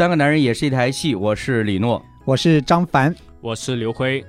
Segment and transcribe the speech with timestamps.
[0.00, 2.02] 三个男人也是一台戏，我是李诺。
[2.24, 4.24] 我是张凡，我是刘辉。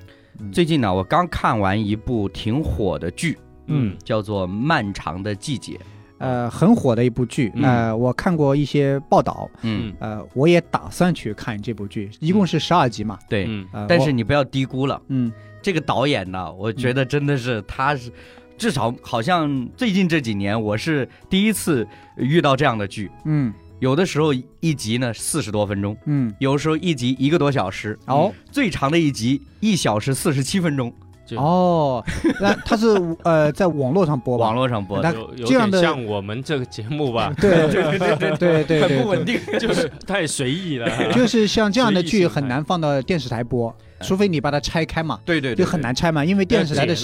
[0.51, 3.37] 最近呢，我刚看完一部挺火的剧，
[3.67, 5.75] 嗯，叫做《漫长的季节》。
[6.17, 7.49] 呃，很火的一部剧。
[7.55, 13.17] 嗯呃，我看过一些报道，嗯，呃，我也打算去看这部剧，一共是十二集嘛。
[13.29, 13.45] 对。
[13.47, 15.31] 嗯呃，但是你不要低估了嗯
[15.61, 18.11] 这个导演呢，我觉得真的是他是，
[18.57, 23.09] 至少好像最近这几年我是第一次遇到这样的剧。
[23.23, 28.31] 嗯有的时候一集呢四十多分钟，嗯，有的时候一集一个多小时，哦。
[28.51, 30.93] 最长的一集一小时四十七分钟，
[31.35, 32.03] 哦，
[32.39, 32.87] 那它是
[33.23, 34.45] 呃在网络上播吧？
[34.45, 35.01] 网络上播。
[35.01, 39.39] 那的，有有这样的点像我们这个节目吧， 对 对对对对很不稳定。
[39.59, 40.87] 就是太随意了。
[41.13, 46.95] 就是像这样的剧很难放到电视台播，除非你把它拆开嘛，对对对，就很难拆嘛，因为电视台的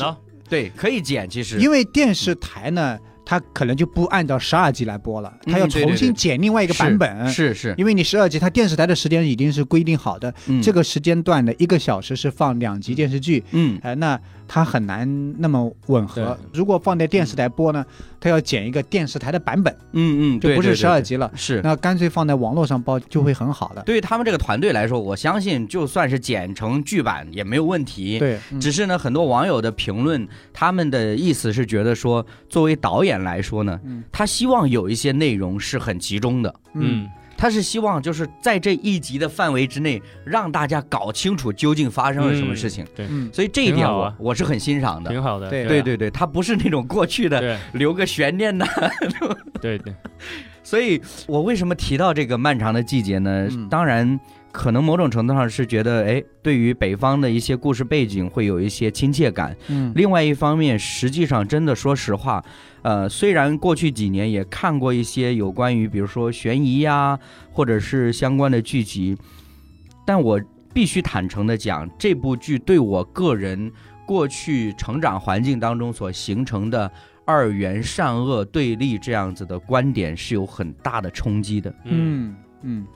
[0.47, 1.59] 对，可以剪，其实。
[1.59, 2.97] 因为电视台呢，
[3.29, 7.27] 它可能就不按照十二集来播了，它要重新剪另外一个版本。
[7.27, 10.61] 是是，因为你十二集，它电视台的时间已经是规定好的，嗯。
[10.61, 13.77] 这个时间段的一个小时是放两集电视剧，嗯。
[13.83, 14.17] 呃，那
[14.47, 16.37] 它很难那么吻合。
[16.53, 17.85] 如果放在电视台播呢，
[18.19, 21.61] 它要剪一个电视台的版本，嗯嗯，就不是十二集了，是。
[21.63, 23.81] 那干脆放在网络上播就会很好的。
[23.83, 28.59] 对于他们这个团队来说，我相信就算是剪成剧版也没有问题。，对，嗯。
[28.59, 34.03] 只是呢，很多网友的评论，他们的意思是觉得说，作为导演来说呢，嗯。
[34.11, 42.83] 他希望有一些内容是很集中的，嗯嗯，他是希望就是在这一集的范围之内，让大家搞清楚究竟发生了什么事情。
[42.95, 45.11] 对，嗯，所以这一点我、啊我是很欣赏的。
[45.11, 45.49] 挺好的。
[45.49, 48.65] 对对对对，他不是那种过去的留个悬念的。
[49.61, 49.93] 对对，
[50.63, 53.47] 所以我为什么提到这个漫长的季节呢？
[53.51, 54.19] 嗯当然，
[54.57, 59.55] 可能某种程度上是觉得，哎，对于北方的一些故事背景会有一些亲切感。
[59.67, 62.43] 嗯另外一方面，实际上真的说实话，
[62.81, 67.19] 呃，虽然过去几年也看过一些有关于比如说悬疑呀，
[67.51, 69.15] 或者是相关的剧集，
[70.07, 70.41] 但我
[70.73, 73.71] 必须坦诚的讲，这部剧对我个人
[74.07, 76.91] 过去成长环境当中所形成的
[77.25, 81.69] 二元善恶对立这样子的观点是有很大的冲击的。
[81.85, 82.87] 嗯嗯嗯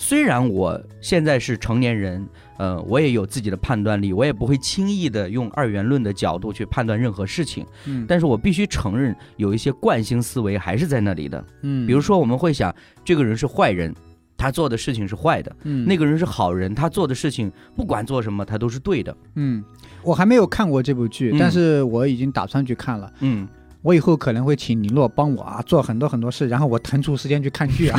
[0.00, 2.24] 虽然我现在是成年人，
[2.56, 7.66] 呃，我也有自己的判断力，我也不会轻易的用二元论的角度去判断任何事情。
[7.84, 11.44] 嗯，但是我必须承认，有一些惯性思维还是在那里的。
[11.62, 12.72] 嗯，比如说，我们会想，
[13.04, 13.92] 这个人是坏人，
[14.36, 19.14] 他做的事情是坏的；嗯那个人是好人，他做的事情不管做什么，他都是对的。
[19.34, 19.64] 嗯，
[20.04, 23.12] 我还没有看过这部剧，嗯但是我已经打算去看了。
[23.18, 23.48] 嗯，
[23.88, 27.98] 我以后可能会请林洛帮我啊做很多很多事，然后我腾出时间去看剧啊。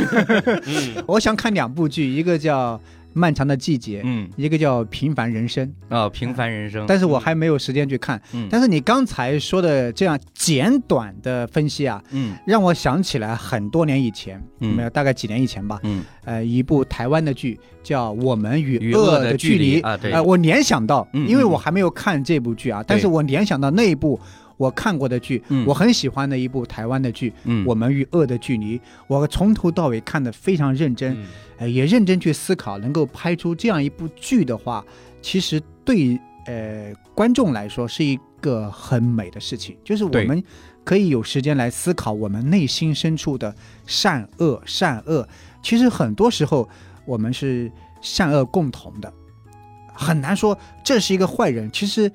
[0.64, 1.02] 嗯。
[1.08, 2.76] 我想看两部剧，一个叫
[3.12, 4.30] 《漫长的季节》，嗯。
[4.36, 6.84] 一个叫《平凡人生》，啊、平凡人生。
[6.86, 8.22] 但是我还没有时间去看。
[8.32, 8.46] 嗯。
[8.48, 12.36] 但是你刚才说的这样简短的分析啊，嗯。
[12.46, 14.72] 让我想起来很多年以前，嗯。
[14.76, 16.04] 没有大概几年以前吧，嗯。
[16.24, 20.12] 呃，一部台湾的剧叫《我们与与恶恶的距离》啊对。
[20.12, 24.20] 呃，我联想到，嗯因为嗯我还没有看这部剧啊，但是我联想到那一部
[24.60, 31.26] 我看过的剧，嗯我很喜欢的一部台湾的剧《嗯，我们与恶的距离》，我从头到尾看得非常认真，嗯
[31.60, 34.84] 呃，也认真去思考，能够拍出这样一部剧的话，
[35.22, 40.44] 其实对呃观众来说是一个很美的事情，就是我们
[40.84, 43.54] 可以有时间来思考我们内心深处的
[43.86, 45.26] 善恶善恶。
[45.62, 46.68] 其实很多时候
[47.06, 47.72] 我们是
[48.02, 49.10] 善恶共同的，
[49.94, 51.70] 很难说这是一个坏人。
[51.72, 52.12] 其实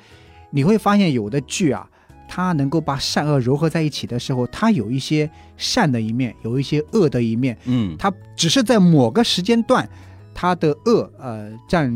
[0.52, 1.90] 你会发现有的剧啊。
[2.28, 9.88] 它能够把善恶糅合在一起的时候，他有一些善的一面，有一些恶的一面，嗯他只是在某个时间段，
[10.34, 11.90] 他的恶呃占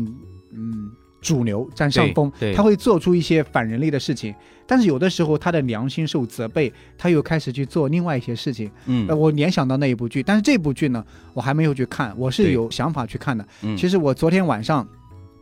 [0.52, 4.34] 嗯主流占上风，对对它会做出一些反人类的事情。
[4.66, 8.70] 但是有的时候，他的良心受责备，他又开始去做另外一些事情。
[8.86, 11.04] 嗯呃，我联想到那一部剧，但是这部剧呢，
[11.34, 13.44] 我还没有去看，我是有想法去看的。
[13.62, 14.86] 嗯其实我昨天晚上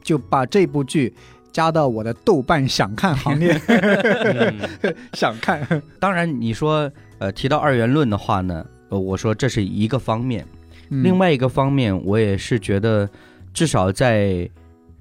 [0.03, 1.15] 就把这部剧
[1.53, 4.55] 加到我的豆瓣想看行列，嗯
[5.15, 5.67] 想看。
[5.99, 10.47] 当然你说呃提到二元论的话呢，呃我说这是一个方面，
[10.91, 11.03] 嗯。
[11.03, 13.09] 另外一个方面，我也是觉得，
[13.53, 14.49] 至少在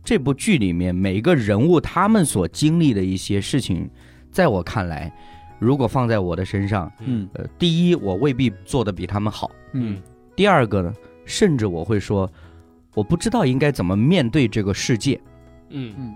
[0.04, 3.90] 这部剧里面，每一个人物他们所经历的一些事情，
[4.32, 5.12] 在我看来，
[5.60, 7.28] 如果放在我的身上，嗯。
[7.34, 10.02] 呃，第一，我未必做得比他们好；嗯。
[10.36, 10.94] 第二个呢，
[11.26, 12.32] 甚至我会说，
[12.94, 15.20] 我不知道应该怎么面对这个世界。
[15.70, 15.94] 嗯。
[15.98, 16.16] 嗯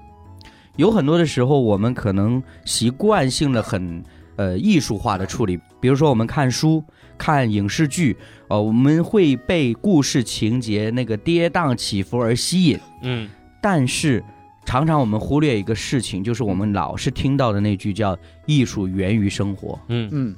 [0.78, 4.04] 有很多的时候，我们可能习惯性的很
[4.36, 6.84] 呃艺术化的处理，比如说我们看书、
[7.18, 8.16] 看影视剧，
[8.48, 13.30] 呃，我们会被故事情节那个跌宕起伏而吸引，嗯。
[13.62, 14.24] 但是
[14.66, 18.18] 常常我们忽略一个事情，就是我们老是听到的那句叫
[18.48, 20.10] “艺术源于生活嗯。
[20.12, 20.36] 嗯”。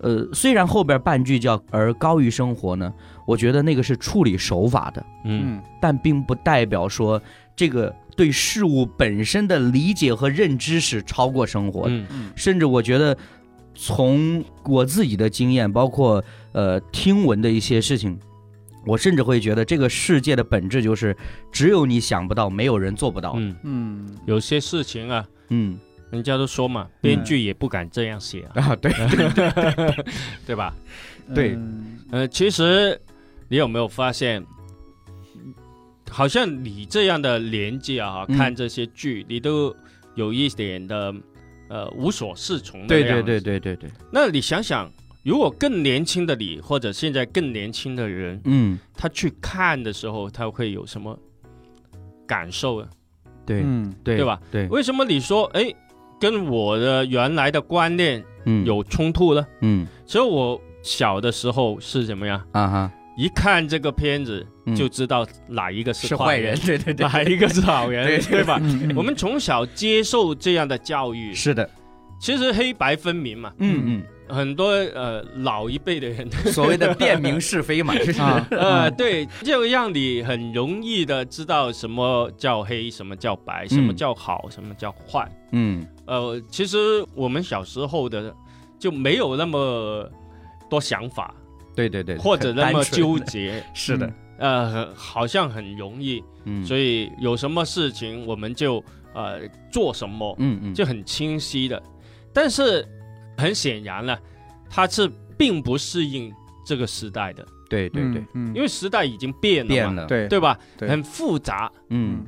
[0.00, 2.90] 呃，虽然后边半句叫而高于生活呢，
[3.26, 5.58] 我觉得那个是处理手法的，嗯。
[5.58, 5.62] 嗯。
[5.78, 7.20] 但并不代表说
[7.60, 11.94] 这个对事物本身的理解和认知是超过生活的。
[11.94, 12.06] 嗯。
[12.10, 13.14] 嗯甚至我觉得，
[13.74, 18.18] 从我自己的经验，包括呃听闻的一些事情，
[18.86, 21.14] 我甚至会觉得这个世界的本质就是
[21.52, 23.34] 只有你想不到，没有人做不到。
[23.36, 24.08] 嗯，嗯。
[24.24, 25.78] 有些事情啊，嗯。
[26.10, 28.90] 人家都说嘛，编剧也不敢这样写啊，啊，对，
[30.46, 30.74] 对吧？
[31.34, 31.50] 对。
[31.60, 31.98] 嗯。
[32.10, 32.98] 呃，其实
[33.48, 34.42] 你有没有发现，
[36.10, 38.36] 好像你这样的年纪啊，嗯。
[38.36, 39.74] 看这些剧，你都
[40.16, 41.14] 有一点的
[41.68, 43.24] 呃无所适从的对对样子。
[43.24, 44.90] 对对对对，那你想想，
[45.22, 51.18] 如果更年轻的你，或者现在更年轻的人，嗯，他去看的时候，他会有什么
[52.26, 52.88] 感受啊？
[53.46, 53.94] 对嗯。
[54.02, 54.40] 对对吧？
[54.50, 55.72] 对，为什么你说哎，
[56.20, 58.64] 跟我的原来的观念嗯。
[58.66, 59.46] 有冲突呢？
[59.60, 59.86] 嗯。
[60.04, 62.42] 其实我小的时候是怎么样？
[62.52, 68.60] 啊哈，一看这个片子嗯就知道哪一个是坏坏人，，对对对，哪一个是好人，对对吧？
[68.96, 71.68] 我们从小接受这样的教育，是的，
[72.20, 73.52] 其实黑白分明嘛。
[73.58, 74.02] 嗯嗯。
[74.32, 78.20] 很多呃老一辈的人，嗯，所谓的辨明是非嘛，就 是。
[78.20, 85.28] 啊呃，对，就让你很容易的知道什么叫黑，什么叫白，什么叫好，什么叫坏。
[85.50, 85.84] 嗯。
[86.06, 88.32] 呃，其实我们小时候的
[88.78, 90.08] 就没有那么
[90.68, 91.34] 多想法，
[91.74, 94.08] 对对对，或者那么纠，结，是的，
[94.40, 98.82] 呃，好像很容易，嗯，所以有什么事情我们就
[99.12, 99.40] 呃
[99.70, 101.80] 做什么，嗯嗯，就很清晰的。
[102.32, 102.84] 但是
[103.36, 104.18] 很显然呢，
[104.68, 106.32] 它是并不适应
[106.64, 110.28] 这个时代的，对对对，嗯因为时代已经变了嘛，变了，，对。
[110.28, 110.58] 对吧？
[110.78, 110.88] 对。
[110.88, 112.24] 很复杂，嗯。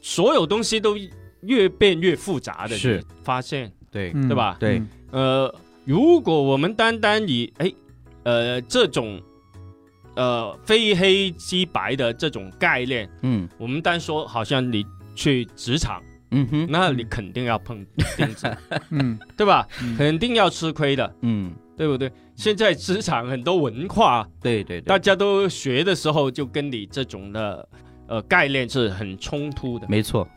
[0.00, 0.96] 所有东西都
[1.42, 2.98] 越变越复杂的，是。
[2.98, 4.12] 你发现，对。
[4.14, 4.26] 嗯。
[4.28, 4.56] 对吧？
[4.58, 4.78] 对。
[4.78, 5.54] 嗯呃，
[5.84, 7.70] 如果我们单单以哎
[8.22, 9.20] 呃这种
[10.20, 13.48] 呃非黑即白的这种概念，嗯。
[13.56, 14.84] 我们单说好像你
[15.14, 17.84] 去职场，嗯哼，那你肯定要碰
[18.16, 18.54] 钉子，
[18.90, 19.18] 嗯。
[19.34, 19.66] 对吧？
[19.82, 19.96] 嗯。
[19.96, 22.12] 肯定要吃亏的，嗯，对不对？
[22.36, 24.82] 现在职场很多文化，对对对。
[24.82, 27.68] 大，家都学的时候，就跟你这种的
[28.06, 29.86] 呃概念是很冲突的。
[29.88, 30.28] 没错，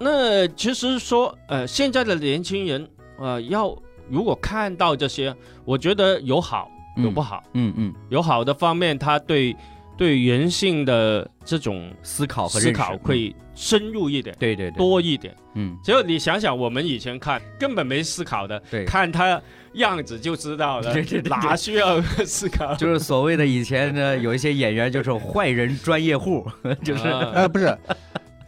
[0.00, 2.88] 那其实说，呃，现在的年轻人，
[3.18, 3.76] 呃，要
[4.08, 5.34] 如果看到这些，
[5.64, 7.42] 我觉得有好有不好。
[7.54, 9.54] 嗯嗯，有好的方面，他对
[9.96, 15.34] 对人性的这种思考和思考会深入一点、对对对，多一点。
[15.54, 19.40] 嗯只有你想想，我们以前看根本没思考的，对，看他
[19.74, 22.74] 样子就知道了，对对对对哪需要思考？
[22.76, 26.44] 就是所谓的以前呢，有一些演员就是坏人专业户，
[26.82, 27.78] 就是啊呃不是，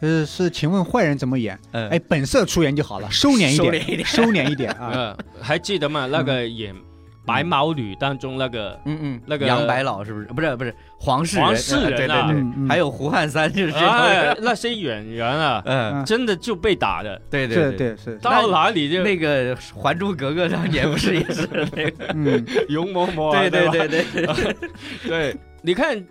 [0.01, 1.57] 呃是，请问坏人怎么演？
[1.71, 4.91] 嗯哎，本色出演就好了，收敛一点，收敛一点收敛一点啊。
[5.17, 6.07] 嗯，还记得吗？
[6.11, 6.75] 那个演
[7.27, 10.25] 白毛女当中那个嗯嗯，那个杨白老是不是？
[10.27, 12.27] 不是不是黄世仁，黄世仁啊。
[12.27, 17.95] 对对对，还有胡汉三，就是这哎种，那些演员啊，嗯，真的就被打的，对对，对。
[17.97, 22.05] 是，到哪里就那个《还珠格格》当年不是也是那个？
[22.15, 22.45] 嗯。
[22.69, 24.55] 容嬷嬷啊，对对对对，
[25.05, 26.01] 对，你看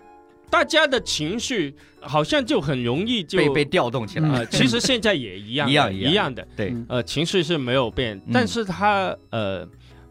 [0.49, 6.33] 大家的情绪好像就很容易就被被调动起来，呃，其实现在也一样， 一样一样。
[6.33, 8.31] 的，对，嗯呃，情绪是没有变，嗯。
[8.33, 9.67] 但是他呃，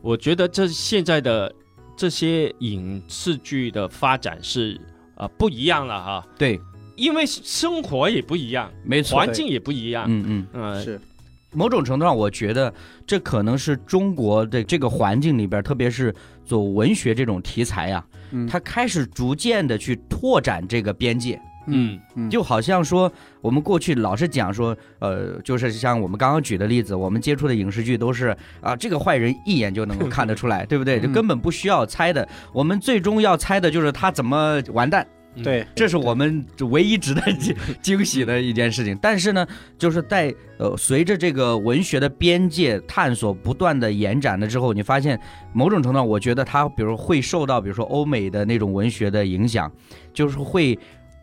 [0.07, 1.53] 我觉得这现在的
[1.97, 4.81] 这些影视剧的发展是
[5.17, 6.61] 呃不一样了哈，对，
[6.95, 10.63] 因为生活也不一样，没错，环境也不一样，嗯嗯。
[10.63, 11.01] 呃，是，
[11.51, 12.73] 某种程度上，我觉得
[13.05, 16.15] 这可能是中国的这个环境里边，特别是
[16.45, 18.47] 做文学这种题材呀、嗯。
[18.47, 21.41] 它开始逐渐的去拓展这个边界。
[21.67, 31.01] 嗯嗯就好像说，我们过去老是讲说，呃，就是像我们刚刚举的例子，我们接触的影视剧都是啊，这个坏人一眼就能够看得出来， 对不对？
[31.01, 35.07] 就嗯根本不需要猜的，我们最终要猜的就是他怎么完蛋。
[35.39, 38.99] 嗯对，这是我们唯一值得惊惊喜的一件事情。
[39.03, 39.47] 但是呢，
[39.77, 45.21] 就是在呃随着这个文学的边界探索不断的延展了之后，你发现
[45.53, 49.71] 某种程度上，我觉得它比如会受到比如说欧美的那种文学的影响，
[50.15, 50.79] 就是会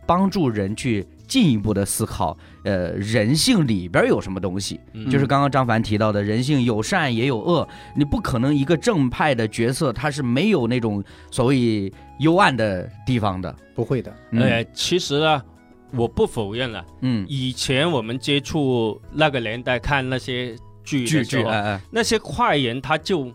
[0.06, 4.80] 帮助人去进一步的思考，呃，人性里边有什么东西。
[4.94, 5.10] 嗯。
[5.10, 13.56] 就是刚刚张凡提到的，人性有善也有恶，你不可能一个正派的角色他是没有那种所谓幽暗的地方的。
[13.74, 14.42] 不会的，嗯。
[14.42, 15.42] 呃，其实呢，
[15.92, 21.44] 我不否认了，嗯，以前我们接触那个年代看那些剧剧剧，
[21.90, 23.32] 那些坏人他就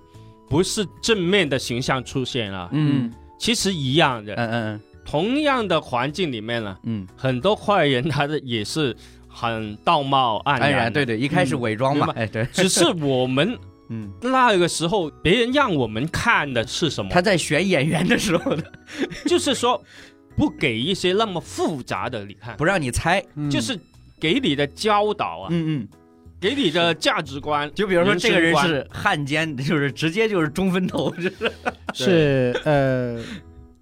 [0.48, 3.12] 不是正面的形象出现了，嗯。
[3.40, 8.94] 其实一样的，嗯嗯同样的环境里面呢，嗯，很多坏人他的也是
[9.26, 13.56] 很道貌岸安然，对对，一开始伪装嘛明，哎对，只是我们
[13.88, 17.10] 嗯，那个时候别人让我们看的是什么？
[17.10, 18.62] 他在选演员的时候呢，
[19.24, 19.82] 就是说
[20.36, 23.24] 不给一些那么复杂的你看，不让你猜。
[23.34, 23.48] 嗯。
[23.50, 23.78] 就是
[24.20, 25.88] 给你的教导啊，嗯嗯，
[26.38, 27.70] 给你的价值观。
[27.74, 31.52] 就比如说这个人是汉奸，就是直接就是中分头，就是。
[31.94, 33.18] 是呃，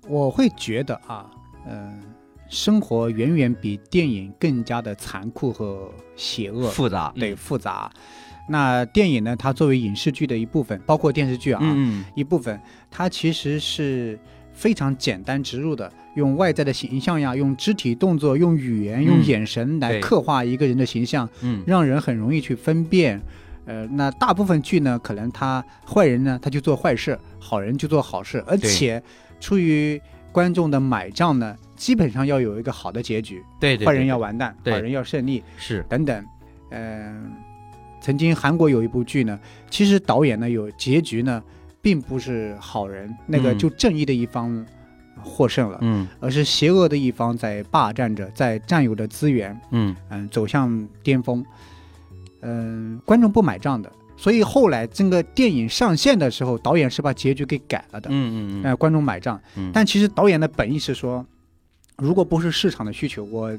[0.09, 1.27] 我会觉得啊，
[1.69, 2.01] 嗯、
[2.49, 7.13] 生活远远比电影更加的残酷和邪恶，复杂。
[7.17, 7.91] 对复杂。
[8.49, 12.61] 那电影呢，它作为影视剧的一部分，包括电视剧啊，嗯一部分，
[12.91, 14.17] 它其实是
[14.53, 19.25] 非常简单植入的，用外在的形象呀，用肢体动作、用语言、用嗯。
[19.25, 21.65] 眼神来刻画一个人的形象，嗯。
[21.67, 23.21] 让人很容易去分辨。
[23.65, 29.03] 呃，那大部分剧呢，可能他坏人呢，他就做坏事，好人就做好事，而且
[29.40, 30.00] 出于
[30.33, 35.85] 观众的买账呢，基本上要有一个好的结局，对对，坏人要完蛋，好人要胜利是。
[35.88, 36.25] 等等。
[36.71, 37.33] 嗯、
[38.00, 39.38] 曾经韩国有一部剧呢，
[39.71, 41.43] 其实导演呢有结局呢，
[41.81, 43.59] 并不是好人，那个嗯。
[43.59, 44.66] 就正义的一方
[45.23, 46.07] 获胜了，嗯。
[46.21, 49.95] 而是邪恶的一方在霸占着，在占有着资源，嗯。
[50.11, 51.45] 嗯，走向巅峰，
[52.43, 61.25] 嗯，观众不买账的，所以后来这个电影上线的时候，导演是把结局给改了的，嗯嗯呃，观众买账，嗯，但其实导演的本意是说，
[61.97, 63.57] 如果不是市场的需求，我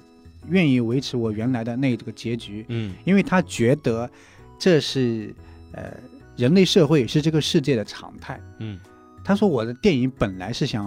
[0.50, 2.94] 愿意维持我原来的那这个结局，嗯。
[3.06, 4.10] 因为他觉得
[4.58, 5.34] 这是
[5.74, 5.96] 呃
[6.36, 8.40] 人类社会是这个世界的常态。
[8.60, 8.80] 嗯。
[9.24, 10.86] 他说我的电影本来是想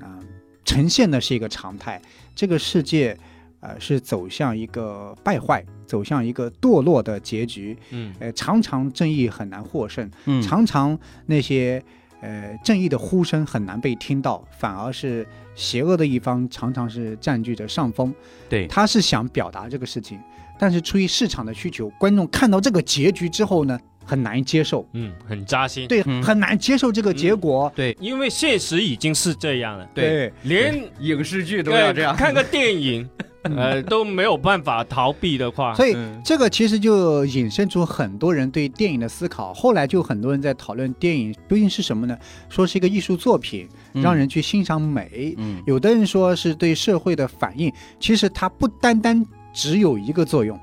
[0.00, 0.20] 啊、
[0.64, 2.00] 呈现的是一个常态，
[2.34, 3.18] 这个世界
[3.60, 7.76] 呃是走向一个败坏，走向一个堕落的结局。
[7.90, 8.14] 嗯。
[8.18, 10.42] 呃，常常正义很难获胜，嗯。
[10.42, 11.82] 常常那些
[12.20, 18.14] 呃正义的呼声很难被听到，反而是邪恶的一方常常是占据着上风。
[18.48, 18.66] 对。
[18.66, 20.18] 他是想表达这个事情，
[20.58, 25.86] 但是出于市场的需求，观众看到这个结局之后呢，很难接受，嗯，很扎心。
[25.88, 26.22] 对，嗯。
[26.22, 27.72] 很难接受这个结果。
[27.74, 30.32] 对因为现实已经是这样了，对。
[30.42, 33.08] 连影视剧都要这样，看个电影，
[33.56, 39.52] 呃，都没有办法逃避的话，所以嗯这个其实就引申出很多人对电影的思考。
[39.54, 42.16] 后来就很多人在讨论电影究竟是什么呢？
[42.48, 45.34] 说是一个艺术作品，嗯让人去欣赏美。
[45.38, 50.58] 嗯有的人说是对社会的反应，其实它不单单只有一个作用，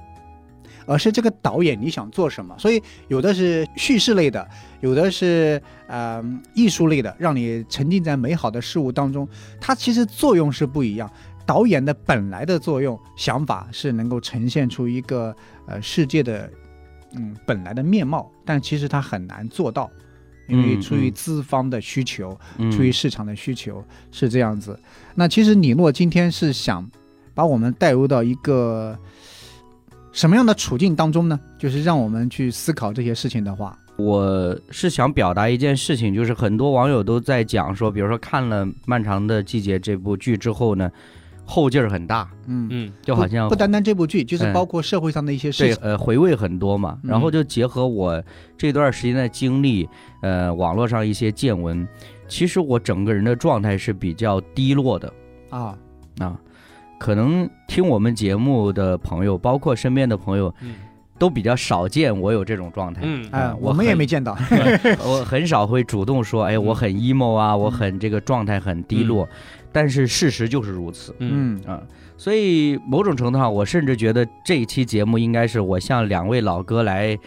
[0.85, 2.55] 而是这个导演你想做什么。
[2.57, 4.47] 所以有的是叙事类的，
[4.81, 6.23] 有的是呃
[6.53, 9.27] 艺术类的，让你沉浸在美好的事物当中。
[9.59, 11.09] 它其实作用是不一样。
[11.45, 15.35] 导演的本来的作用想法是能够呈现出一个
[15.67, 16.49] 呃世界的
[17.15, 19.89] 嗯本来的面貌，但其实他很难做到，
[20.47, 22.37] 因为嗯出于嗯资方的需求。
[22.57, 24.77] 嗯出于市场的需求是这样子。
[25.15, 26.89] 那其实李诺今天是想
[27.33, 28.97] 把我们带入到一个
[30.11, 31.39] 什么样的处境当中呢？
[31.57, 40.91] 就是让我们去思考这些事情的话，我是想表达一件事情，就是很多网友都在讲说，比如说看了《漫长的季节》这部剧之后呢，
[41.53, 42.91] 后劲儿很大，嗯，嗯。
[43.03, 44.53] 就好像不不单单这部剧，就是嗯。
[44.53, 45.83] 包括社会上的一些事对情。
[45.83, 46.97] 呃回味很多嘛。
[47.03, 47.11] 嗯。
[47.11, 48.21] 然后就结合我
[48.57, 49.87] 这段时间的经历，
[50.23, 51.87] 呃，网络上一些见闻，
[52.27, 55.13] 其实我整个人的状态是比较低落的。
[55.51, 55.77] 啊，
[56.17, 56.39] 啊。
[56.99, 60.73] 可能听我们节目的朋友，包括身边的朋友，嗯。
[61.19, 63.01] 都比较少见我有这种状态。
[63.05, 63.25] 嗯。
[63.31, 64.35] 哎、嗯我我们也没见到。
[65.05, 69.29] 我很少会主动说，哎，我很 emo 啊，我很这个状态很低落，
[69.73, 71.13] 但是事实就是如此。
[71.19, 71.59] 嗯。
[71.65, 71.71] 嗯。
[71.73, 71.81] 啊。
[72.15, 77.17] 所以某种程度上，我甚至觉得这一期节目应该是我向两位老哥来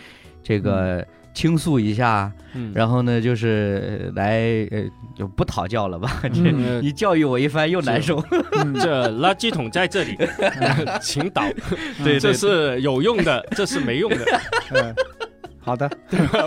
[0.42, 4.38] 这个倾诉一下，嗯，然后呢，就是呃来
[4.70, 4.84] 呃
[5.14, 6.80] 就不讨教了吧，这嗯。
[6.82, 8.24] 你教育我一番又难受。
[8.52, 10.16] 嗯 这垃圾桶在这里，
[11.02, 11.42] 请倒。
[12.02, 14.94] 对这是有用的， 这是没用的，呃
[15.58, 15.90] 好的，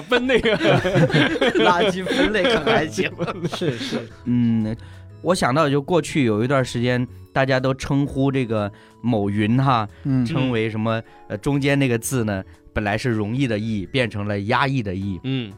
[0.08, 0.58] 分那个。
[1.60, 3.12] 垃圾分类可还行。
[3.54, 4.76] 是是，嗯，
[5.22, 8.72] 我想到就过去有一段时间，大家都称呼这个
[9.02, 11.02] 某云哈，嗯称为什么？
[11.28, 15.20] 呃，中间那个字呢，本来是容易的易，变成了压抑的抑。
[15.24, 15.52] 嗯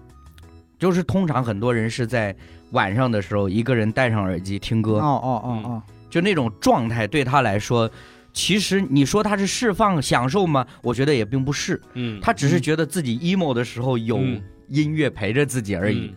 [0.79, 2.35] 就是通常很多人是在
[2.71, 7.87] 晚上的时候，一个人戴上耳机听哦歌，哦哦哦哦，就那种状态对他来说，
[8.33, 10.65] 其实你说他是释放享受吗？
[10.81, 16.11] 我觉得也并不是，嗯，他只是觉得自己 emo 的时候有嗯音乐陪着自己而已。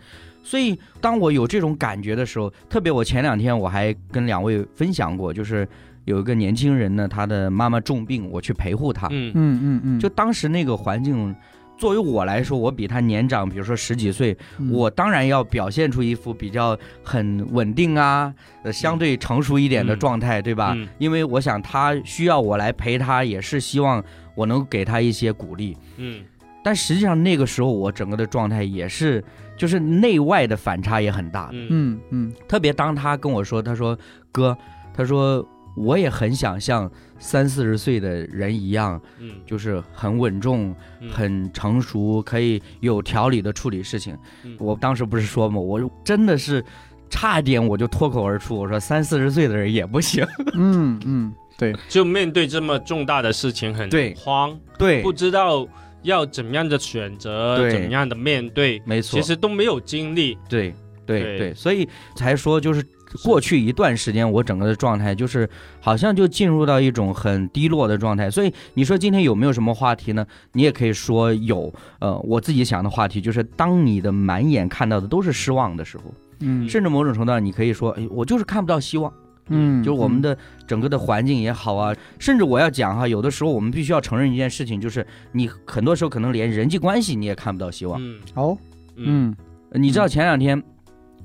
[0.45, 5.67] 所以，当我有这种感觉的时候，特别我前两天我还跟两位分享过，就是
[6.05, 9.09] 有一个年轻人呢，他的妈妈重病，我去陪护他。
[9.11, 11.35] 嗯嗯嗯嗯，就当时那个环境，
[11.79, 18.33] 作为我来说，我比他年长，比如说十几岁，嗯我当然要表现出一副比较很稳定啊，
[18.65, 20.75] 呃，相对成熟一点的嗯状态，对吧？
[20.77, 25.75] 嗯因为我想他需要我来陪他，也是希望我能给他一些鼓励。
[25.97, 26.23] 嗯
[26.63, 29.23] 但实际上那个时候我整个的状态也是，
[29.65, 31.49] 就是内外的反差也很大。
[31.53, 31.67] 嗯。
[31.71, 32.33] 嗯嗯。
[32.47, 33.99] 特别当他跟我说，他说
[34.31, 34.55] 哥，
[34.93, 35.43] 他说
[35.75, 39.31] 我也很想像三四十岁的人一样，嗯。
[39.47, 41.09] 就是很稳重、嗯。
[41.09, 44.15] 很成熟，可以有条理的处理事情。
[44.43, 44.55] 嗯。
[44.59, 46.63] 我当时不是说嘛，我真的是
[47.09, 50.27] 差点我就脱口而出，我说三四十岁的人也不行。
[50.53, 54.15] 嗯嗯，对，就面对这么重大的事情很对。
[54.15, 55.01] 慌，对。
[55.01, 55.67] 不知道
[56.05, 60.39] 要怎么样的选择，对怎么样的面对，没错，其实都没有经历。
[60.49, 60.73] 对
[61.05, 62.83] 对对对，所以才说就是
[63.23, 65.49] 过去一段时间，我整个的状态就是
[65.81, 68.31] 好像就进入到一种很低落的状态。
[68.31, 70.27] 所以你说今天有没有什么话题呢？
[70.53, 71.73] 你也可以说有。
[71.99, 76.05] 呃，我自己想的话题就是，当你的满眼看到的都是失望的时候，
[76.41, 79.13] 嗯甚至某种程度上，你可以说，哎，我就是看不到希望。
[79.49, 80.37] 嗯，就是我们的
[80.67, 88.01] 整个的环境也好啊，甚至我要讲哈，有的时候我们必须要承认一件事情，就是你很多时候可能连人际关系你也看不到希望。
[88.03, 88.57] 嗯哦，
[88.97, 89.35] 嗯
[89.71, 90.63] 嗯你知道前两天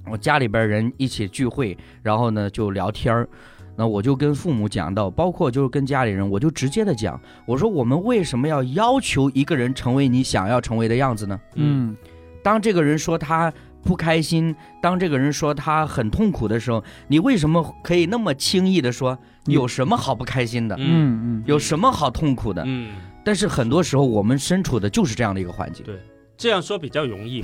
[0.10, 3.30] 我家里边人一起聚会，然后呢就聊天儿，
[3.76, 11.40] 那我就跟父母讲到，包括就是跟家里人，我就直接的讲，我说我们为什么要要求一个人成为你想要成为的样子呢？
[11.56, 11.96] 嗯
[12.42, 21.22] 当这个人说他不开心，当这个人说他很痛苦的时候，你为什么可以那么轻易的说有什么好不开心的，嗯。
[21.24, 22.64] 嗯有什么好痛苦的？
[22.66, 22.92] 嗯，
[23.24, 25.86] 但是很多时候我们身处的就是这样的一个环境。
[25.86, 25.96] 对
[26.38, 27.42] 这样说比较容易。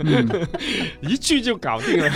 [1.00, 2.10] 一句就搞定了，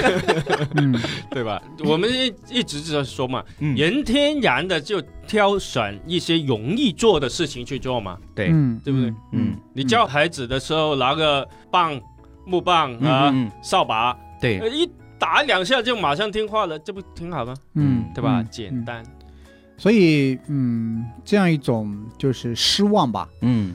[0.76, 0.94] 嗯。
[1.30, 1.62] 对吧？
[1.84, 8.18] 我们一一直在说嘛，嗯，人天然的就挑选一些容易做的事情去做嘛。
[8.34, 9.14] 对，嗯，对不对？
[9.32, 9.54] 嗯。
[9.72, 11.98] 你教孩子的时候拿个棒、
[12.44, 17.54] 木棒嗯啊、嗯嗯扫把，对呃，一打两下就马上听话了，这不挺好吗？
[17.74, 18.40] 嗯，对吧？
[18.40, 18.84] 嗯简。
[18.84, 19.02] 单。
[19.76, 23.28] 所以，嗯，这样一种就是失望吧。
[23.40, 23.74] 嗯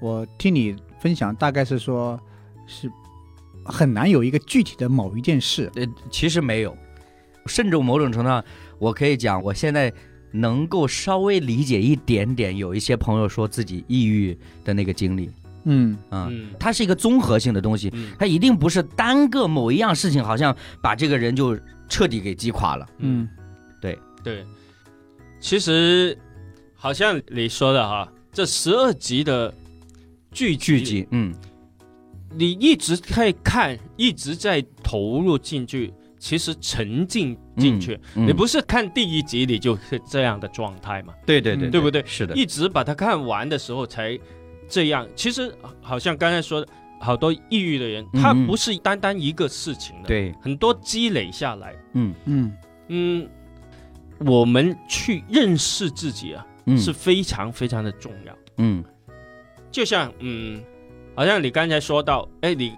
[0.00, 2.18] 我听你分享，大概是说，
[2.66, 2.90] 是
[3.64, 5.70] 很难有一个具体的某一件事。
[5.76, 6.76] 呃，其实没有，
[7.46, 8.44] 甚至某种程度上，
[8.78, 9.92] 我可以讲，我现在
[10.32, 15.30] 能够稍微理解一点点，有一些朋友说自己抑郁的那个经历，
[15.64, 15.96] 嗯。
[16.10, 16.50] 啊、嗯。
[16.58, 18.12] 它是一个综合性的东西，嗯。
[18.18, 22.86] 它一定不是单个某一样事情，好像把这个人就彻底给击垮了。
[22.98, 23.28] 嗯。
[23.80, 23.98] 对。
[24.22, 24.44] 对，
[25.40, 26.14] 其实
[26.74, 29.54] 好像你说的哈，这十二集的
[30.30, 31.34] 剧剧集，嗯，
[32.36, 37.98] 你一直在看，一直在投入进去，其实沉浸进去。
[38.14, 41.14] 嗯你不是看第一集你就是这样的状态嘛？
[41.24, 42.04] 对对对嗯对不对？
[42.04, 44.18] 是的，一直把它看完的时候才
[44.70, 45.06] 这样。
[45.14, 45.52] 其实
[45.82, 46.68] 好像刚才说的，
[47.00, 51.74] 好多抑郁的人，他不是单单一个事情的，对，很多积累下来。
[51.94, 52.14] 嗯。
[52.24, 52.52] 嗯。
[52.88, 53.28] 嗯，
[54.20, 56.78] 我们去认识自己啊，嗯。
[56.78, 58.34] 是非常非常的重要。
[58.58, 58.84] 嗯。
[59.70, 60.62] 就像嗯，
[61.14, 62.72] 好像你刚才说到，哎，你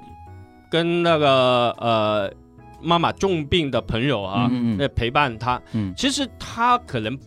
[0.71, 2.33] 跟那个呃
[2.81, 7.19] 妈妈重病的朋友啊，嗯嗯呃陪伴他，嗯，其实他可能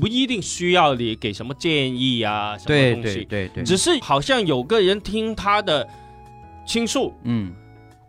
[0.00, 5.86] 不一定需要你给什么建议啊，什么东西，对对对，只是好像有个人听他的
[6.66, 7.52] 倾诉，嗯。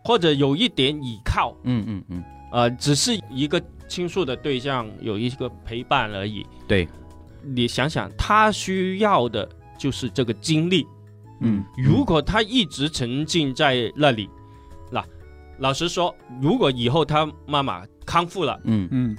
[0.04, 6.44] 或者有一点依靠，嗯嗯嗯，呃，只是一个倾诉的对象，有一个陪伴而已。
[6.66, 6.88] 对，
[7.40, 10.84] 你想想，他需要的就是这个经历。
[11.40, 14.28] 嗯，如果他一直沉浸在那里，
[14.90, 15.04] 那
[15.60, 18.88] 老实说，如果以后他妈妈康复了，嗯。
[18.90, 19.16] 嗯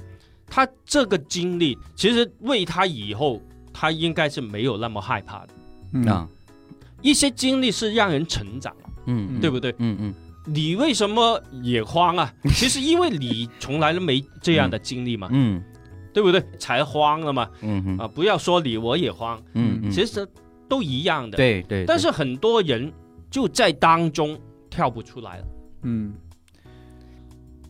[0.55, 3.41] 他这个经历其实为他以后，
[3.73, 5.49] 他应该是没有那么害怕的。
[5.93, 6.29] 嗯啊，
[7.01, 8.71] 一些经历是让人成长，
[9.07, 9.73] 嗯，对不对？
[9.79, 10.13] 嗯嗯
[10.45, 12.31] 你为什么也慌啊？
[12.53, 15.59] 其实因为你从来都没这样的经历嘛，嗯
[16.13, 16.39] 对不对？
[16.59, 17.49] 才慌了嘛。
[17.61, 20.27] 嗯嗯啊，不要说你，我也慌，嗯嗯，其实
[20.69, 22.93] 都一样的。，对对，但是很多人
[23.31, 24.39] 就在当中
[24.69, 25.45] 跳不出来了，
[25.81, 26.13] 嗯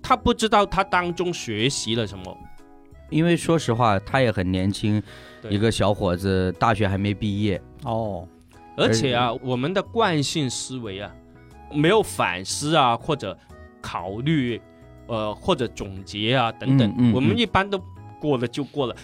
[0.02, 2.38] 他不知道他当中学习了什么。
[3.14, 5.02] 因为说实话，他也很年轻，
[5.50, 8.28] 一个小伙子，大学还没毕业，哦
[8.76, 11.14] 而且啊，我们的惯性思维啊，
[11.72, 13.38] 没有反思啊，或者
[13.80, 14.60] 考虑，
[15.06, 17.80] 呃，或者总结啊等等，嗯嗯我们嗯一般都
[18.20, 18.96] 过了就过了。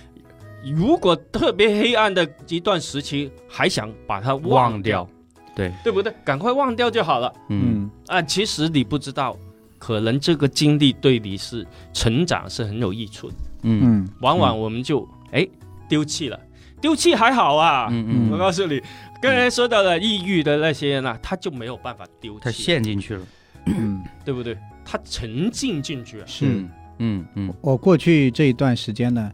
[0.75, 5.07] 如果特别黑暗的一段时期，还想把它忘掉，
[5.55, 6.11] 对，对不对？
[6.25, 8.21] 赶快忘掉就好了嗯嗯啊！
[8.23, 9.37] 其实你不知道，
[9.77, 13.35] 可能这个经历对你是成长是很有益处的。
[13.63, 15.47] 嗯嗯往往我们就哎
[15.87, 16.39] 丢弃了，
[16.81, 17.87] 丢弃还好啊。
[17.91, 18.81] 嗯嗯，我告诉你，
[19.21, 23.21] 刚才说到了抑郁的那些人啊，他就没有办法丢弃他，陷进去了，
[23.65, 24.57] 嗯， 对不对？
[24.85, 26.23] 他沉浸进去啊。
[26.25, 26.45] 是。
[26.45, 26.69] 嗯
[27.01, 29.31] 嗯嗯我过去这一段时间呢，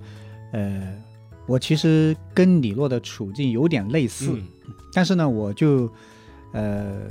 [0.52, 0.94] 呃，
[1.48, 4.44] 我其实跟李洛的处境有点类似，嗯
[4.94, 5.92] 但是呢，我就
[6.54, 7.02] 呃，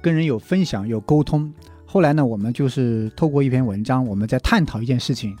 [0.00, 1.52] 跟人有分享有沟通。
[1.84, 5.36] 后来呢，我们就是透过一篇文章，我们在探讨一件事情，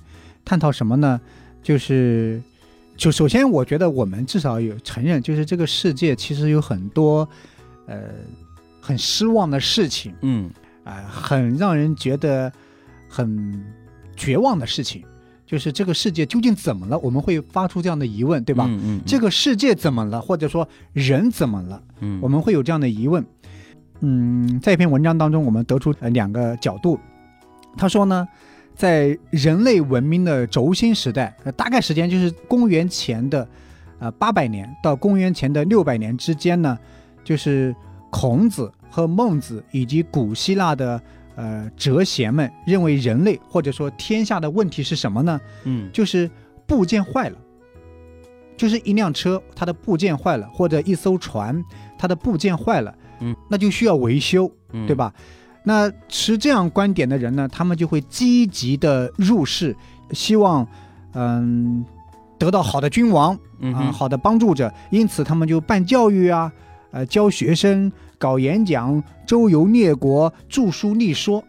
[0.48, 1.20] 探讨什么呢？
[1.62, 2.42] 就是
[2.96, 7.28] 就首先，我觉得我们至少有承认，就是这个世界其实有很多
[7.86, 8.00] 呃
[8.80, 10.14] 很失望的事情。
[10.22, 10.50] 嗯
[10.84, 12.50] 啊、很让人觉得
[13.10, 13.62] 很
[14.16, 15.04] 绝望的事情，
[15.44, 16.98] 就是这个世界究竟怎么了？
[17.00, 18.64] 我们会发出这样的疑问，对吧？
[18.70, 20.18] 嗯嗯，这个世界怎么了？
[20.18, 21.82] 或者说人怎么了？
[22.00, 23.22] 嗯我们会有这样的疑问。
[24.00, 26.98] 嗯，在一篇文章当中，我们得出呃两个角度。
[27.76, 28.26] 他说呢，
[28.78, 33.46] 在人类文明的轴心时代，呃大概时间就是公元前的
[33.98, 36.78] 呃八百年到公元前的六百年之间呢，
[37.24, 37.74] 就是
[38.08, 41.02] 孔子和孟子以及古希腊的
[41.34, 45.40] 呃哲贤们认为人类或者说天下的问题是什么呢？
[45.64, 46.30] 嗯就是
[46.64, 47.36] 部件坏了，
[48.56, 51.60] 就是一辆车它的部件坏了，或者一艘船
[51.98, 54.94] 它的部件坏了，嗯，那就需要维修，嗯对？
[54.94, 55.12] 吧？
[55.62, 59.76] 那持这样观点的人呢，他们就会积极的入世，
[60.12, 60.66] 希望
[61.12, 61.84] 嗯
[62.38, 66.52] 得到好的君王啊、嗯好的帮助者，因此他们就办教育啊，
[66.90, 71.42] 呃，教学生，搞演讲，周游列国，著书立说，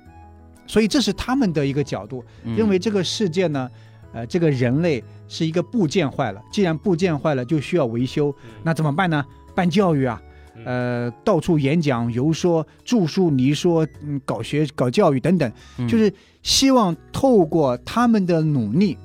[0.68, 2.24] 所以这是他们的一个角度。
[2.44, 2.56] 嗯。
[2.56, 3.70] 认为这个世界呢，
[4.12, 9.24] 呃，这个人类是一个部件坏了，既然部件坏了，就需要维修，那怎么办呢？
[9.56, 10.22] 办教育啊，
[10.66, 16.12] 呃，到处演讲、游说、著书离说，嗯，搞学、搞教育等等，嗯就是
[16.44, 18.98] 希望透过他们的努力，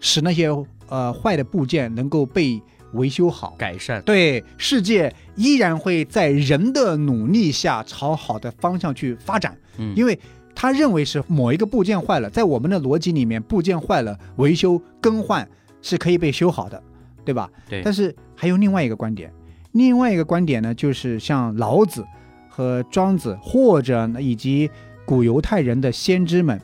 [0.00, 0.48] 使那些
[0.88, 2.60] 呃坏的部件能够被
[2.92, 3.54] 维修好。
[3.58, 9.56] 改善，对，世界依然会在人的努力下朝好的方向去发展。
[9.78, 10.18] 嗯因为
[10.54, 15.48] 他认为是某一个部件坏了，在我们的逻辑里面，部件坏了，维修更换
[15.80, 16.80] 是可以被修好的，
[17.24, 17.50] 对吧？
[17.70, 19.32] 对但是还有另外一个观点，
[19.72, 22.06] 另外一个观点呢，就是像老子
[22.48, 24.70] 和庄子，或者呢以及
[25.04, 26.60] 古犹太人的先知们，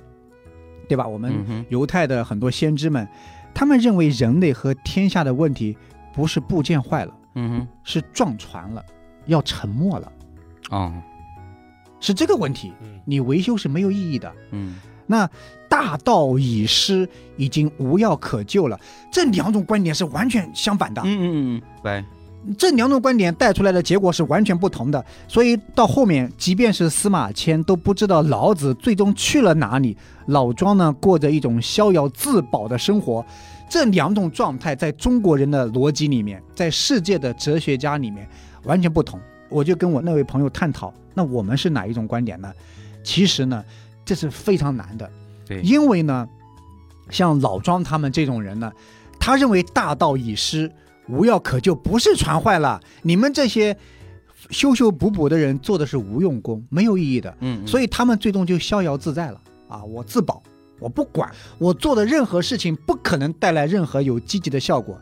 [0.89, 1.07] 对吧？
[1.07, 3.09] 我们犹太的很多先知们，
[3.55, 5.77] 他们认为人类和天下的问题
[6.15, 8.85] 不是部件坏了，嗯哼是撞船了，
[9.27, 10.13] 要沉没了，
[10.71, 10.93] 哦
[12.01, 12.73] 是这个问题。
[12.83, 14.31] 嗯你维修是没有意义的。
[14.53, 15.27] 嗯那
[15.71, 18.79] 大道已失，已经无药可救了。
[19.11, 22.05] 这两种观点是完全相反的，嗯嗯嗯，对，
[22.57, 25.05] 这两种观点带出来的结果是完全不同的。
[25.27, 29.97] 所以到后面，即便是司马迁都不知道老子最终去了哪里，
[30.27, 33.25] 老庄呢过着一种逍遥自保的生活。
[33.69, 38.27] 这两种状态在中国人的逻辑里面，在世界的哲学家里面
[38.65, 39.21] 完全不同。
[39.51, 42.51] 我就跟我那位朋友探讨，那我们是哪一种观点呢？
[43.03, 43.63] 其实呢，
[44.05, 45.11] 这是非常难的。
[45.47, 46.27] 对因为呢，
[47.11, 48.73] 像老庄他们这种人呢，
[49.19, 50.71] 他认为大道已失，
[51.09, 53.77] 无药可救，不是船坏了，你们这些
[54.51, 59.41] 修修补补的人做的是无用功，没有意义的，嗯，所以他们最终就逍遥自在了。
[59.69, 59.85] 啊！
[59.85, 60.43] 我自保，
[60.81, 64.99] 我不管，我做的任何事情不可能带来任何有积极的效果。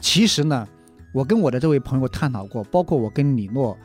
[0.00, 0.66] 其实呢，
[1.12, 3.78] 我跟我的这位朋友探讨过，包括我跟李诺，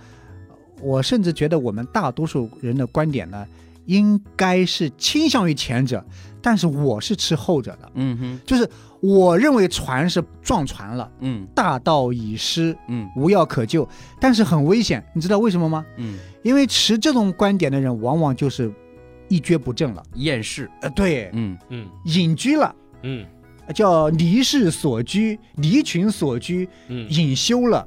[0.82, 3.46] 我甚至觉得我们大多数人的观点呢，
[3.86, 6.04] 应该是倾向于前者，
[6.42, 8.40] 但是我是吃后者的，嗯哼。
[8.48, 8.68] 就是
[9.02, 11.48] 我认为船是撞船了，嗯。
[11.56, 13.10] 大道已失，嗯。
[13.16, 13.88] 无药可救，
[14.20, 15.86] 但是很危险，你知道为什么吗？
[15.98, 18.72] 嗯，因为持这种观点的人，往往就是
[19.30, 21.58] 一蹶不振了，厌世，呃，对，嗯。
[21.70, 21.88] 嗯。
[22.06, 23.26] 隐居了，嗯。
[23.74, 27.08] 叫离世所居，离群所居，嗯。
[27.10, 27.86] 隐修了。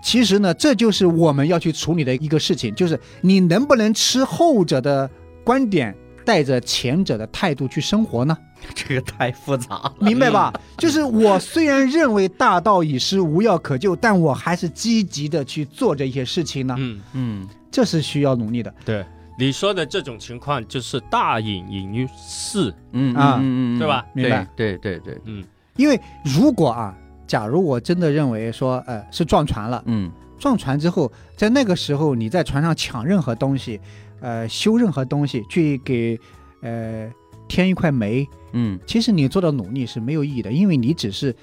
[0.00, 5.10] 其实呢，这就是我们要去处理的一个事情，就是你能不能持后者的
[5.44, 5.94] 观点，
[6.24, 8.38] 带着前者的态度去生活呢？
[8.74, 10.52] 这个太复杂了，明白吧？
[10.76, 17.48] 就是我虽然认为大道已失，无药可救，但我还是积极的去做这些事情呢，嗯，嗯。
[17.70, 18.74] 这是需要努力的。
[18.82, 19.04] 对，
[19.38, 23.36] 你说的这种情况就是大隐隐于市，嗯啊。
[23.38, 24.04] 嗯嗯，对吧？
[24.14, 24.46] 明白。
[24.56, 25.44] 对对对对，嗯。
[25.76, 30.10] 因为如果啊，假如我真的认为说，呃，是撞船了，嗯。
[30.38, 33.78] 撞船之后，在那个时候你在船上抢任何东西，
[34.20, 36.18] 呃，修任何东西，去给
[36.62, 37.12] 呃
[37.48, 38.78] 添一块煤，嗯。
[38.86, 41.34] 其实你做的努力是没有意义的，因为你只是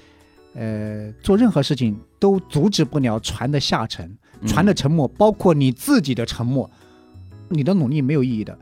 [0.54, 4.48] 呃做任何事情都阻止不了船的下沉，嗯。
[4.48, 6.68] 船的沉没，包括你自己的沉没，
[7.48, 8.58] 你的努力没有意义的。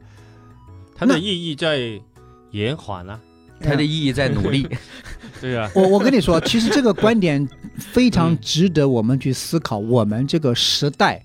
[0.96, 2.00] 它的意义在
[2.52, 3.20] 延缓啊，
[3.60, 4.68] 它的意义在努力，
[5.40, 7.44] 对啊，我我跟你说， 其实这个观点
[7.76, 11.20] 非常嗯值得我们去思考，我们这个时代，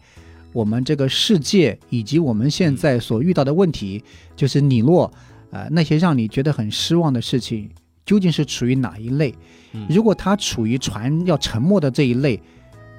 [0.53, 4.03] 我们这个世界，以及我们现在所遇到的问题，
[4.35, 5.13] 就是你若
[5.51, 7.69] 呃那些让你觉得很失望的事情，
[8.05, 9.33] 究竟是处于哪一类？
[9.73, 12.41] 嗯如果它处于船要沉没的这一类，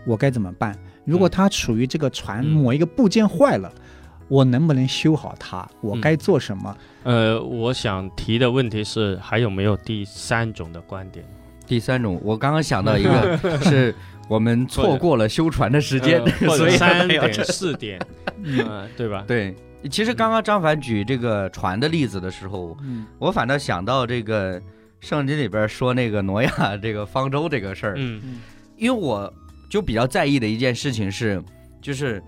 [0.07, 0.77] 我该怎么办？
[1.05, 3.73] 如果它处于这个船嗯某一个部件坏了，
[4.29, 5.69] 我能不能修好它？
[5.81, 6.77] 我嗯该做什么？
[7.03, 11.25] 呃，我想提的问题是，还有没有第三种的观点？
[11.67, 13.95] 第三种，我刚刚想到一个， 是
[14.29, 17.99] 我们错过了修船的时间呃， 或所以者三点、四点，
[18.43, 19.25] 嗯，对吧？
[19.27, 19.55] 对。
[19.89, 23.07] 其实刚刚张凡举这个船的例子的时候，嗯。
[23.19, 24.61] 我反倒想到这个
[25.01, 28.41] 圣经里边说那个挪亚这个方舟这个事儿，嗯。
[28.77, 29.33] 因为我
[29.71, 31.43] 就比较在意的一件事情是，
[31.81, 32.23] 就是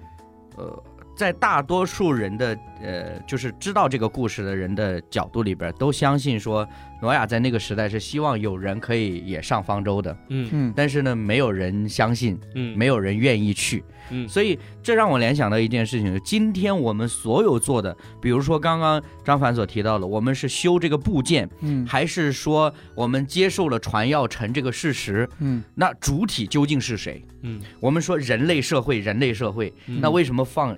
[0.56, 0.82] 呃，
[1.22, 6.68] 在大多数人的呃，就是知道这个故事的人的角度里边，都相信说
[7.00, 10.48] 挪亚在那个时代是希望有人可以也上方舟的，嗯。
[10.50, 10.72] 嗯。
[10.74, 21.86] 但是呢，没有人相信，嗯，没有人愿意去，嗯，所以这让我联想到一件事情：今天我们所有做的，比如说刚刚张凡所提到的，我们是修这个部件，嗯。
[21.86, 25.28] 还是说我们接受了船要沉这个事实？
[25.38, 25.62] 嗯。
[25.76, 27.24] 那主体究竟是谁？
[27.42, 27.60] 嗯。
[27.78, 30.00] 我们说人类社会，人类社会，嗯。
[30.00, 30.76] 那为什么放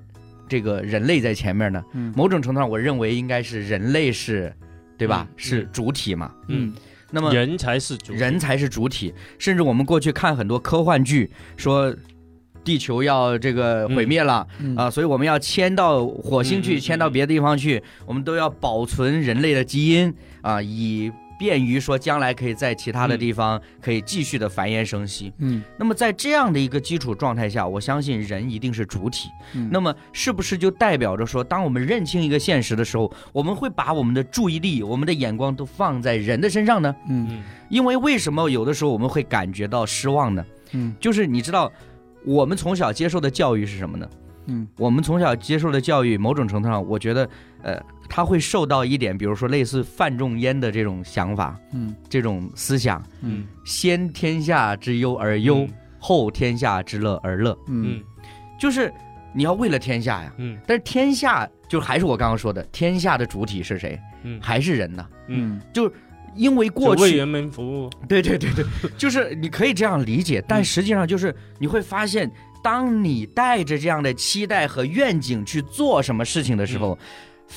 [0.49, 1.83] 这个人类在前面呢？
[1.93, 2.13] 嗯。
[2.17, 4.55] 某种程度上，我认为应该是人类是，
[4.97, 5.27] 对吧？
[5.29, 5.69] 嗯是嗯。
[5.73, 6.31] 主体嘛。
[6.49, 6.75] 嗯，
[7.11, 8.19] 那么人才是主体。
[8.19, 11.95] 人才是主体，甚至我们过去看很多科幻剧，说
[12.63, 14.75] 地球要这个毁灭了、嗯。
[14.77, 25.33] 啊，所以我们要迁到火星去，迁到别的地方去，我们都要保存人类的基因啊，以便于说将来可以在其他的地方可以继续的繁衍生息。
[25.39, 29.29] 嗯那么在这样的一个基础状态下，我相信人一定是主体。
[29.55, 36.95] 嗯那么是不是就代表着说，当我们认清一个现实的时候，我们会把我们的注意力、我们的眼光都放在人的身上呢？
[37.09, 40.45] 嗯嗯因为为什么有的时候我们会感觉到失望呢？
[40.73, 41.73] 嗯就是你知道，
[42.25, 44.09] 我们从小接受的教育是什么呢？
[44.47, 47.27] 嗯我们从小接受的教育，某种程度上，我觉得，
[47.65, 51.95] 呃，他会受到一点，比如说类似范仲淹的这种想法、嗯。
[52.09, 53.45] 这种思想：嗯。
[53.65, 55.67] 先天下之忧而忧，
[55.99, 57.59] 后天下之乐而乐。
[57.67, 57.97] 嗯。
[57.97, 58.05] 嗯。
[58.61, 58.93] 就是
[59.35, 60.59] 你要为了天下呀，嗯。
[60.67, 63.99] 但是天下就还是我刚刚说的，天下的主体是谁？
[64.23, 64.39] 嗯。
[64.41, 65.07] 还是人呢？
[65.29, 65.91] 嗯，就
[66.35, 68.65] 因为过去为人民服务， 对对对对，
[68.99, 72.31] 就是你可以这样理解，但实际上就是你会发现，
[72.63, 76.99] 当你带着这样的期待和愿景去做什么事情的时候，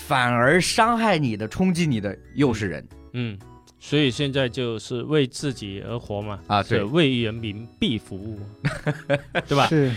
[0.06, 3.38] 反而伤害你的、冲击你的又是人嗯，
[3.80, 6.62] 所以现在就是为自己而活嘛，啊！
[6.64, 8.40] 对为人民币服务，
[9.48, 9.68] 对吧？
[9.68, 9.92] 是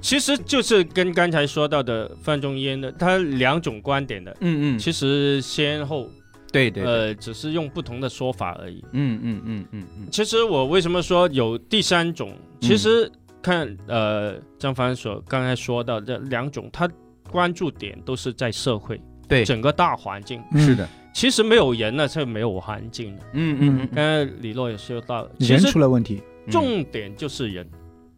[0.00, 6.08] 其实就是跟刚才说到的范仲淹的，他两种观点的，嗯嗯，其实先后
[6.50, 8.84] 对对，对呃，只是用不同的说法而已。
[8.92, 12.32] 嗯嗯嗯嗯嗯，其实我为什么说有第三种？
[12.60, 13.10] 其实
[13.42, 16.88] 看呃张凡所刚才说到这两种，他
[17.30, 19.00] 关注点都是在社会
[19.32, 20.42] 对，整个大环境。
[20.56, 23.22] 是的，其实没有人呢是没有环境的。
[23.32, 23.88] 嗯嗯嗯。
[23.94, 26.22] 刚才李洛也说到，其人实出了问题。
[26.46, 27.70] 嗯，重点就是人，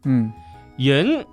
[0.05, 0.33] 嗯。
[0.77, 1.25] 人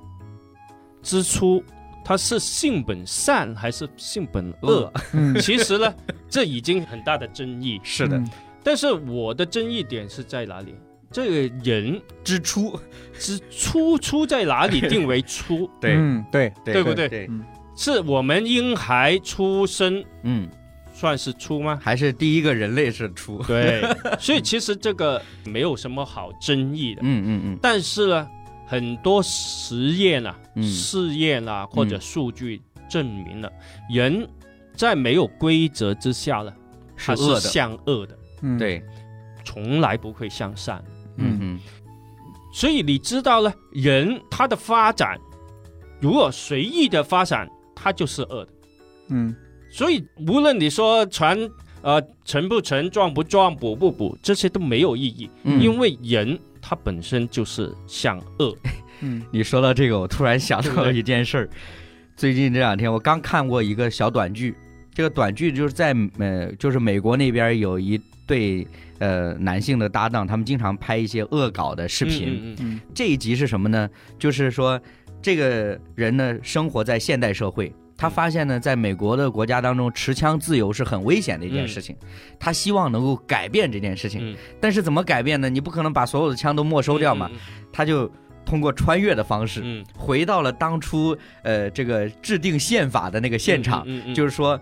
[1.02, 1.64] 之初
[2.06, 4.94] 他是性本善还是性本恶？
[5.42, 5.92] 其实呢，
[6.30, 7.80] 这已经很大的争议。
[7.84, 8.30] 是的，嗯。
[8.64, 10.76] 但是我的争议点是在哪里？
[11.12, 12.80] 这个人之初，
[13.18, 15.68] 之初出在哪里定为初？
[15.82, 15.96] 对。
[15.96, 16.24] 嗯。
[16.32, 17.10] 对对不对？
[17.10, 17.30] 对，
[17.84, 20.48] 是我们婴孩出生嗯，
[20.94, 21.80] 算是出吗？
[21.82, 23.82] 还是第一个人类是出，对，
[24.22, 27.02] 所以其实这个没有什么好争议的。
[27.04, 27.60] 嗯嗯嗯。
[27.60, 28.30] 但是呢，
[28.68, 30.64] 很多实验啊、嗯。
[30.64, 33.52] 试验啊或者数据证明了，
[33.92, 34.30] 人
[34.76, 36.54] 在没有规则之下呢，
[36.96, 38.60] 他是是恶的，向恶的，嗯。
[38.60, 38.84] 对，
[39.44, 40.80] 从来不会向善。
[41.18, 41.36] 嗯。
[41.42, 41.60] 嗯。
[42.54, 45.20] 所以你知道呢，人他的发展，
[46.00, 47.50] 如果随意的发展，
[47.82, 48.52] 它就是恶的。
[49.10, 49.36] 嗯
[49.70, 51.38] 所以无论你说船
[51.82, 58.56] 呃沉不沉、撞不撞、补不补，这些都没有意义，嗯，因为人他本身就是向恶。
[59.00, 61.50] 嗯 你说到这个，我突然想到了一件事儿。
[62.16, 64.54] 最近这两天，我刚看过一个小短剧。
[64.94, 68.68] 这个短剧就是在呃，就是美国那边有一对
[69.00, 72.28] 呃男性的搭档，他们经常拍一些恶搞的视频。
[72.28, 73.90] 嗯嗯嗯嗯这一集是什么呢？
[74.20, 74.80] 就是说
[75.22, 81.96] 这个人呢生活在现代社会，他发现呢，在美国的国家当中，持枪自由是很危险的一件事情。
[82.40, 85.50] 他希望能够改变这件事情，嗯但是怎么改变呢？
[85.50, 87.40] 你不可能把所有的枪都没收掉嘛，嗯
[87.72, 88.12] 他就
[88.44, 89.62] 通过穿越的方式。
[89.64, 94.60] 嗯，回到了当初呃这个制定宪法的那个现场，就是说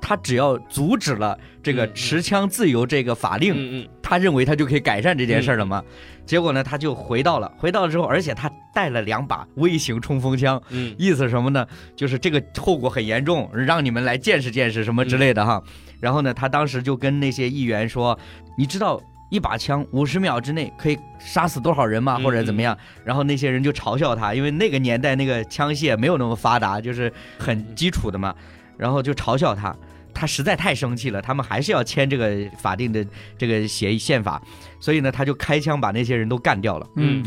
[0.00, 5.82] 他只要阻止了这个持枪自由这个法令，嗯嗯他认为他就可以改善这件事儿了嘛。
[6.24, 11.66] 结果呢，他就回到了，回到了之后，而且他带了两把微型冲锋枪，嗯意思什么呢？
[11.96, 15.62] 就是这个后果很严重，让你们来见识见识什么之类的哈。
[16.00, 18.18] 然后呢，他当时就跟那些议员说
[18.56, 22.16] ：“你知道一把枪五十秒之内可以杀死多少人吗？
[22.18, 22.76] 嗯或者怎么样？
[23.04, 28.34] 然后那些人就嘲笑他，因为那个年代那个枪械没有那么发达，就是很基础的嘛，
[28.76, 29.74] 然后就嘲笑他。
[30.14, 33.04] 他实在太生气了，他们还是要签这个法定的
[33.36, 34.40] 这个协议宪法，
[34.80, 36.86] 所以呢，他就开枪把那些人都干掉了。
[36.96, 37.24] 嗯。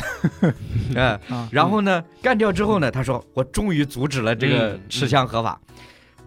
[0.93, 5.59] 嗯， 啊，然后呢，干掉之后呢，他说我终于阻止了这个嗯持枪合法，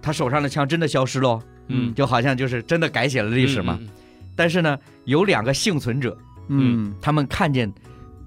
[0.00, 1.94] 他手上的枪真的消失喽，嗯。
[1.94, 3.78] 就好像就是真的改写了历史嘛。
[3.80, 3.88] 嗯
[4.36, 6.16] 但是呢，有两个幸存者，
[6.46, 7.68] 嗯他们看见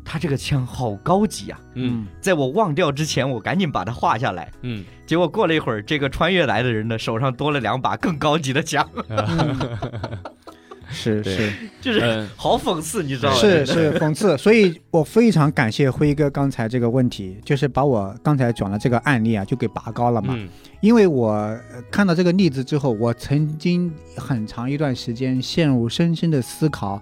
[0.03, 2.05] 他这个枪好高级啊，嗯。
[2.19, 4.51] 在我忘掉之前，我赶紧把它画下来。
[4.61, 4.83] 嗯。
[5.05, 9.57] 结果过了一会儿，这个穿越来的人呢，手上多了两把更高级的枪，嗯
[10.93, 11.51] 是是。
[11.79, 13.35] 就是嗯好讽刺，你知道吗？
[13.37, 13.93] 是是。
[13.93, 20.33] 讽刺，所以我非常感谢辉哥刚才这个问题，就是把我刚才讲的这个案例啊，就给拔高了嘛。
[20.37, 20.47] 嗯。
[20.81, 21.61] 因为我呃
[21.91, 27.01] 看到这个例子之后，我曾经很长一段时间陷入深深的思考，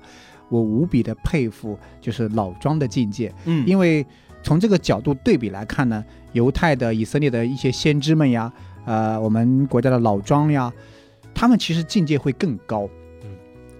[0.49, 4.05] 我无比的佩服就是老庄的境界，嗯，因为
[4.41, 8.51] 从这个角度对比来看呢，犹太的、以色列的一些先知们呀，
[8.85, 10.71] 呃，我们国家的老庄呀，
[11.33, 12.89] 他们其实境界会更高，
[13.23, 13.29] 嗯。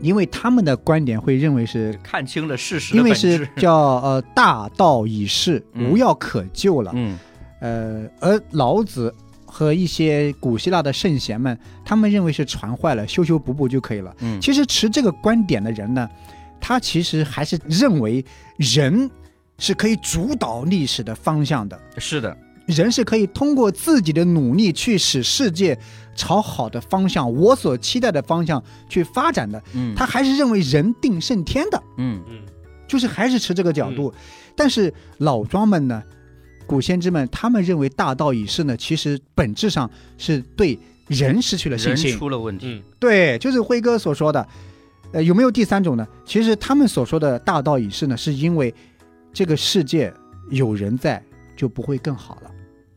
[0.01, 3.47] 因为他们的观点会认为是看清了事实因为是。
[3.58, 5.89] 叫呃大道已逝，嗯。
[5.91, 6.91] 无药可救了。
[6.95, 7.17] 嗯。
[7.60, 9.13] 呃，而老子
[9.45, 14.15] 和一些古希腊的圣贤们，他们认为是船坏了，修修补补就可以了。
[14.21, 16.08] 嗯，其实持这个观点的人呢，
[16.60, 18.24] 他其实还是认为
[18.58, 19.10] 人
[19.58, 25.78] 是可以主导历史的方向的，是的，人是可以通过自己的努力去使世界
[26.15, 29.62] 朝好的方向，我所期待的方向去发展的。
[29.74, 31.82] 嗯，他还是认为人定胜天的。
[31.98, 32.39] 嗯嗯
[32.88, 34.13] 就是还是持这个角度。
[34.56, 36.04] 但是老庄们呢，
[36.65, 42.17] 古先知们，他们认为大道已逝呢，其实本质上是对人失去了信人心。
[42.17, 42.65] 出了问题。
[42.67, 44.48] 嗯对，就是辉哥所说的。
[45.13, 46.08] 呃，有没有第三种呢？
[46.26, 48.74] 其实他们所说的大道已逝呢，是因为
[49.34, 50.13] 这个世界
[50.50, 51.24] 有人在，
[51.56, 52.52] 就不会更好了，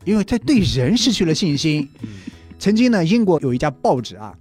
[0.05, 1.89] 因为他对人失去了信心。
[2.01, 2.09] 嗯
[2.59, 4.33] 曾经呢，英国有一家报纸啊，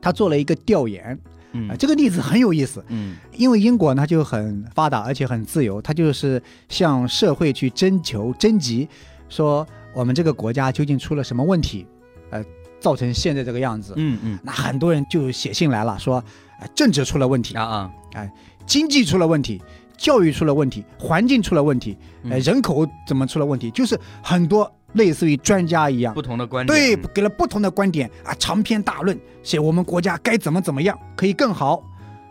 [0.00, 1.18] 他做了一个调研啊、
[1.54, 2.84] 嗯这个例子很有意思。
[2.88, 8.88] 嗯因为英国呢就很发达，而且很自由，他就是向社会去征求、征集，
[9.28, 11.84] 说我们这个国家究竟出了什么问题，
[12.30, 12.44] 呃，
[12.78, 13.94] 造成现在这个样子。
[13.96, 16.22] 嗯嗯那很多人就写信来了，说，
[16.62, 18.32] 呃，政治出了问题，啊啊，哎
[18.64, 19.60] 经济出了问题，
[19.96, 26.78] 教育出了问题，环境出了问题，哎，嗯人口怎么出了问题，就是很多类似于专家一样不，同的观点。
[26.78, 31.82] 对嗯，给了不同的观点啊，长篇大论写我们国家该怎么怎么样可以更好。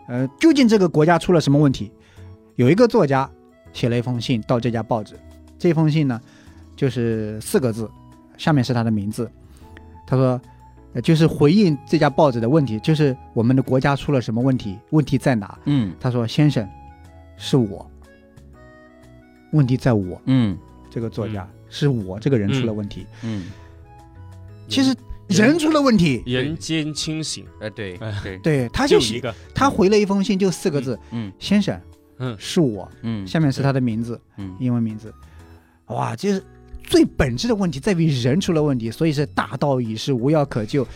[0.08, 1.92] 呃，究竟这个国家出了什么问题？
[2.56, 3.30] 有一个作家
[3.72, 5.14] 写了一封信到这家报纸，
[5.58, 6.20] 这封信呢，
[6.76, 7.90] 就是四个字，
[8.36, 9.30] 下面是他的名字。
[10.06, 10.40] 他说，
[10.94, 15.58] 呃，就是回应这家报纸的问题，就是我们的国家出了什么问题，问题在哪？
[15.64, 16.68] 嗯他说，先生，
[17.36, 17.90] 是我，
[19.52, 20.56] 问题在我嗯
[20.90, 23.06] 这个作家，是我这个人出了问题。
[23.22, 23.46] 嗯，
[24.68, 24.94] 其实
[25.28, 31.80] 人出了问题，人间清醒，呃，对 对， 对，他就写就一个，他回了一封信，就四个字：嗯先生，
[32.18, 32.86] 嗯是我。
[33.00, 35.12] 嗯下面是他的名字，嗯英文名字。
[35.86, 36.42] 哇，就是
[36.92, 40.86] 最本质的问题在于人出了问题，所以是大道已是，无药可救。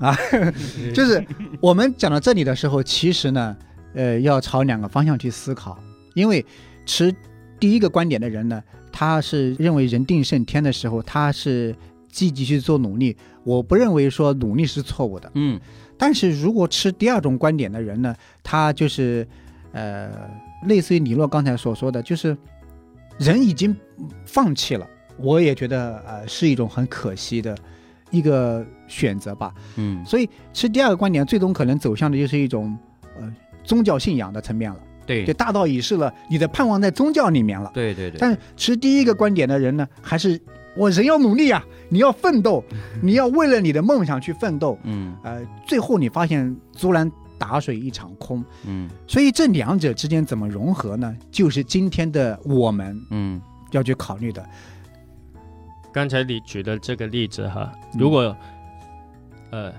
[0.00, 0.16] 啊，
[0.92, 1.24] 就是
[1.60, 3.56] 我们讲到这里的时候，其实呢，
[3.94, 5.78] 呃，要朝两个方向去思考，
[6.14, 6.44] 因为
[6.84, 7.14] 持
[7.60, 8.60] 第一个观点的人呢，
[8.92, 11.74] 他是认为人定胜天的时候，他是
[12.10, 13.16] 积极去做努力。
[13.44, 15.60] 我不认为说努力是错误的，嗯
[15.96, 19.26] 但是如果持第二种观点的人呢，他就是，
[19.72, 20.10] 呃，
[20.66, 22.36] 类似于李洛刚才所说的，就是
[23.18, 23.76] 人已经
[24.24, 24.86] 放弃了，
[25.18, 27.56] 我也觉得呃是一种很可惜的
[28.10, 29.52] 一个选择吧。
[29.76, 32.76] 嗯所以其实第二个观点，最终可能走向的就是一种
[33.18, 34.78] 呃宗教信仰的层面了。
[35.06, 37.70] 对就大道已逝了，你的盼望在宗教里面了。
[37.72, 40.38] 对对对，但其实第一个观点的人呢，还是
[40.76, 42.62] 我人要努力啊，你要奋斗，
[43.02, 44.78] 你要为了你的梦想去奋斗。
[44.82, 51.16] 嗯呃，最后你发现竹篮打水一场空，嗯所以这两者之间怎么融合呢？
[51.30, 53.40] 就是今天的我们嗯
[53.70, 54.46] 要去考虑的。
[55.92, 58.00] 刚才你举的这个例子哈，嗯。
[58.00, 58.36] 如果
[59.50, 59.72] 呃，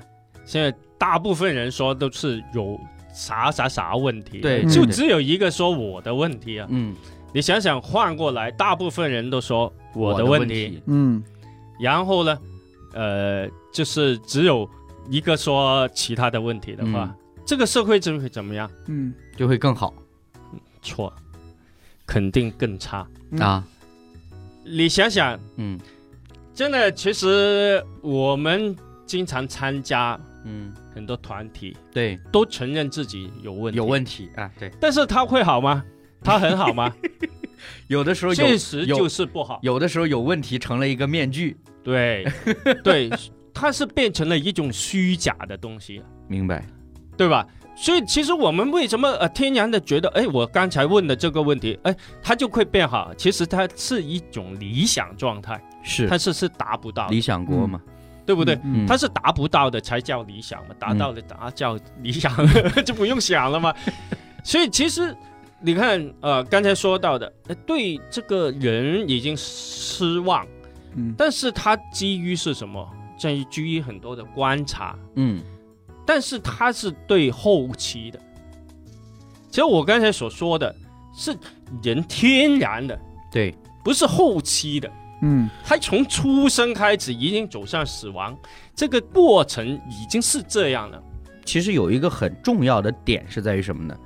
[0.46, 2.80] 现在大部分人说都是有
[3.14, 6.68] 啥啥啥问题，对就只有一个说我的问题啊。
[6.70, 6.96] 嗯，
[7.34, 11.24] 你想想，换过来，大部分人都说我的的问题，题，嗯，
[11.80, 12.38] 然后呢，
[12.94, 14.68] 呃，就是只有
[15.10, 18.70] 一个说其他的问题的话，这个社会就会怎么样？
[18.88, 19.14] 嗯。
[19.38, 19.94] 就会更好。
[20.82, 21.14] 错，
[22.06, 23.08] 肯定更差。
[23.32, 23.64] 嗯啊。
[24.66, 25.80] 你想想，嗯
[26.60, 35.82] 真的，其实我们经常参加嗯，很多团体对，都承认自己有问题，有问题啊，对，但是他会好吗？
[36.22, 36.94] 他很好吗？
[37.88, 39.62] 有的时候有现实就是不好。
[39.64, 42.28] 有的时候有问题成了一个面具，对，
[42.84, 43.10] 对，
[43.54, 46.66] 它是变成了一种虚假的东西，明白？
[47.16, 47.48] 对吧？
[47.74, 53.14] 所以其实我们为什么呃天然的觉得，哎，我刚才问的这个问题，哎，它就会变好？
[53.18, 55.58] 其实它是一种理想状态，
[55.90, 57.82] 是他是是达不到，理想国嘛，
[58.26, 58.58] 对不对？
[58.64, 62.32] 嗯它是达不到的才叫理想嘛，达到了达叫理想，
[62.86, 63.74] 就不用想了嘛。
[64.46, 65.16] 所以其实
[65.60, 70.48] 你看，呃，刚才说到的，呃对这个人已经失望，
[70.96, 72.88] 嗯但是他基于是什么？
[73.20, 75.42] 在于基于很多的观察，嗯
[76.06, 78.20] 但是他是对后期的。
[79.50, 80.74] 其实我刚才所说的
[81.14, 81.36] 是
[81.84, 82.98] 人天然的，
[83.30, 84.90] 对，不是后期的。
[85.22, 85.50] 嗯。
[85.64, 88.38] 他从出生开始已经走向死亡，
[88.76, 91.02] 这个过程已经是这样了。
[91.46, 93.98] 其实有一个很重要的点是在于什么呢？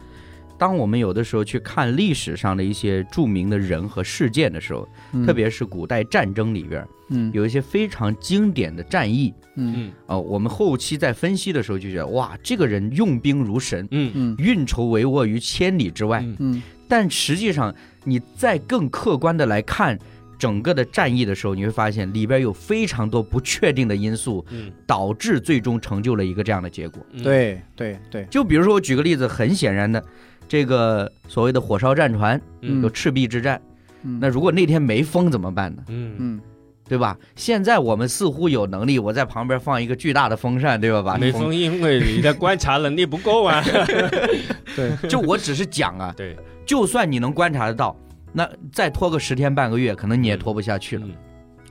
[0.58, 5.26] 当我们有的时候去看历史上的一些著名的人和事件的时候，嗯。
[5.26, 7.30] 特别是古代战争里边嗯。
[7.34, 9.34] 有一些非常经典的战役。
[9.56, 9.74] 嗯。
[9.76, 9.92] 嗯。
[10.06, 14.12] 啊、我们后期在分析的时候就觉得哇，这个人用兵如神，嗯。
[14.16, 14.36] 嗯。
[14.38, 16.20] 运筹帷幄于千里之外。
[16.22, 16.38] 嗯。
[16.40, 16.64] 嗯。
[16.88, 17.74] 但实际上，
[18.06, 19.98] 你再更客观的来看
[20.38, 27.02] 整个的战役的时候，你会发现里边有非常多不确定的因素，嗯，导致最终成就了一个这样的结果。
[27.12, 30.04] 嗯，对对对就比如说，我举个例子，很显然的，
[30.48, 33.62] 这个所谓的火烧战船嗯有赤壁之战，
[34.04, 35.84] 嗯那如果那天没风怎么办呢？
[35.88, 36.42] 嗯嗯
[36.86, 37.18] 对吧？
[37.36, 41.02] 现在我们似乎有能力，我在旁边放一个巨大的风扇，对吧？
[41.02, 43.64] 把没风，因为你的观察能力不够啊。
[44.76, 47.96] 对 就我只是讲啊，对，就算你能观察得到，
[48.34, 51.06] 那再拖个十天半个月，可能你也拖不下去了。
[51.08, 51.16] 嗯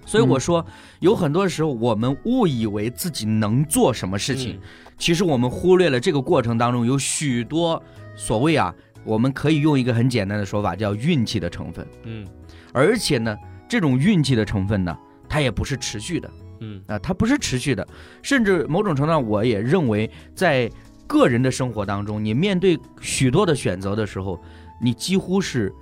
[0.05, 0.67] 所以我说，
[0.99, 4.59] 有很多时候我们误以为自己能做什么事情，
[4.99, 7.81] 其实我们忽略了这个过程当中有许多
[8.17, 11.87] 所谓啊，我们可以用一个很简单的说法叫运气的成分。
[12.03, 12.27] 嗯
[12.73, 13.37] 而且呢，
[13.69, 14.99] 这种运气的成分呢，
[15.29, 17.87] 它也不是持续的嗯啊、它不是持续的，
[18.23, 20.69] 甚至某种程度上，我也认为在
[21.07, 24.43] 个人的生活当中，你面对许多的选择的时候，
[24.81, 25.73] 你几乎是。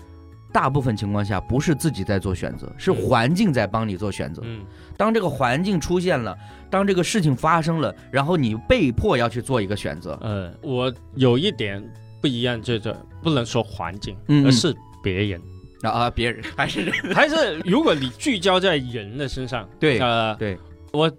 [0.53, 4.43] 大部分情况下不是自己在做选择，是嗯环境在帮你做选择。
[4.45, 4.61] 嗯
[4.97, 6.37] 当这个环境出现了，
[6.69, 10.19] 当这个事情发生了，然后你被迫要去做一个选择。
[10.21, 11.83] 呃，我有一点
[12.21, 15.41] 不一样，就是不能说环境，嗯嗯而是别人。
[15.83, 20.59] 啊啊，别人还是人还是如果你聚焦在人的身上，对呃，对，
[20.93, 21.11] 我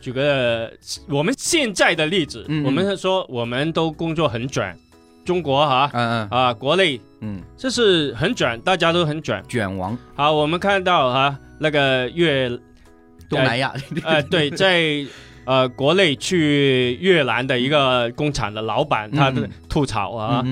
[0.00, 0.72] 举个
[1.08, 4.78] 我们现在的例子，嗯嗯我们是说我们都工作很卷，
[5.24, 6.28] 中国哈嗯嗯。
[6.30, 9.42] 啊，国内嗯，这是很卷，大家都很卷。
[9.48, 9.96] 卷王。
[10.14, 12.48] 好，我们看到哈那个越
[13.28, 13.72] 东南亚，
[14.04, 15.04] 呃对， 在
[15.44, 19.50] 呃国内去越南的一个工厂的老板，他的嗯。
[19.68, 20.44] 吐槽啊，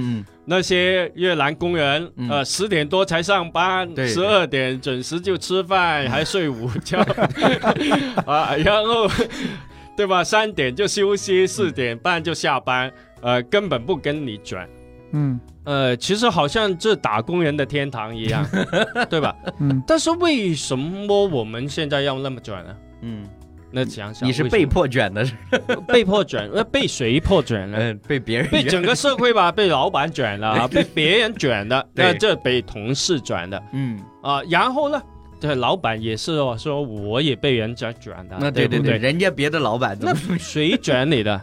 [0.45, 2.29] 那些越南工人，嗯。
[2.31, 4.07] 呃，十点多才上班，对。
[4.09, 6.99] 十二点准时就吃饭，还睡午觉，
[8.27, 9.09] 啊，然后
[9.97, 10.23] 对吧？
[10.23, 12.91] 三点就休息，四点半就下班，
[13.21, 14.69] 呃，根本不跟你卷。
[15.13, 18.47] 嗯呃，其实好像这打工人的天堂一样，
[19.09, 19.35] 对吧？
[19.59, 22.77] 嗯但是为什么我们现在要那么卷呢？
[23.03, 23.27] 嗯，
[23.71, 25.27] 那想想，你是被迫卷的，
[25.89, 27.79] 被迫卷， 呃，被谁迫卷了？
[27.81, 35.01] 嗯，被别人卷被整个社会吧，被老板卷了啊，被别人卷的，那这被同事卷的嗯，啊，然后呢，
[35.41, 38.99] 这老板也是哦，说我也被人家卷的，那对对，对？
[38.99, 41.41] 人家别的老板怎那，谁卷你的？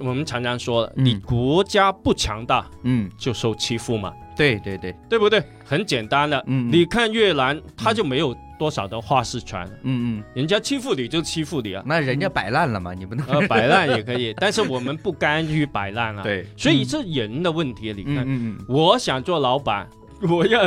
[0.00, 1.04] 我们常常说，嗯。
[1.04, 5.42] 你国家不强大嗯，就受欺负嘛，对对对，对不对？
[5.64, 18.16] 很简单的，嗯，你看越南，他就没有多少的话事权，嗯嗯，人家欺负你就欺负你啊，那人家摆烂了嘛，你不能，呃， 摆烂也可以，但是我们不甘于摆烂啊，， 对，所以是人的问题，你看。
[18.18, 19.88] 嗯嗯嗯，我想做老板，
[20.28, 20.62] 我要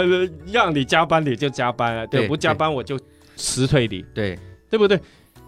[0.52, 3.00] 让你加班你就加班了，对，对不加班我就
[3.36, 4.38] 辞退你，对，
[4.70, 5.00] 对不对？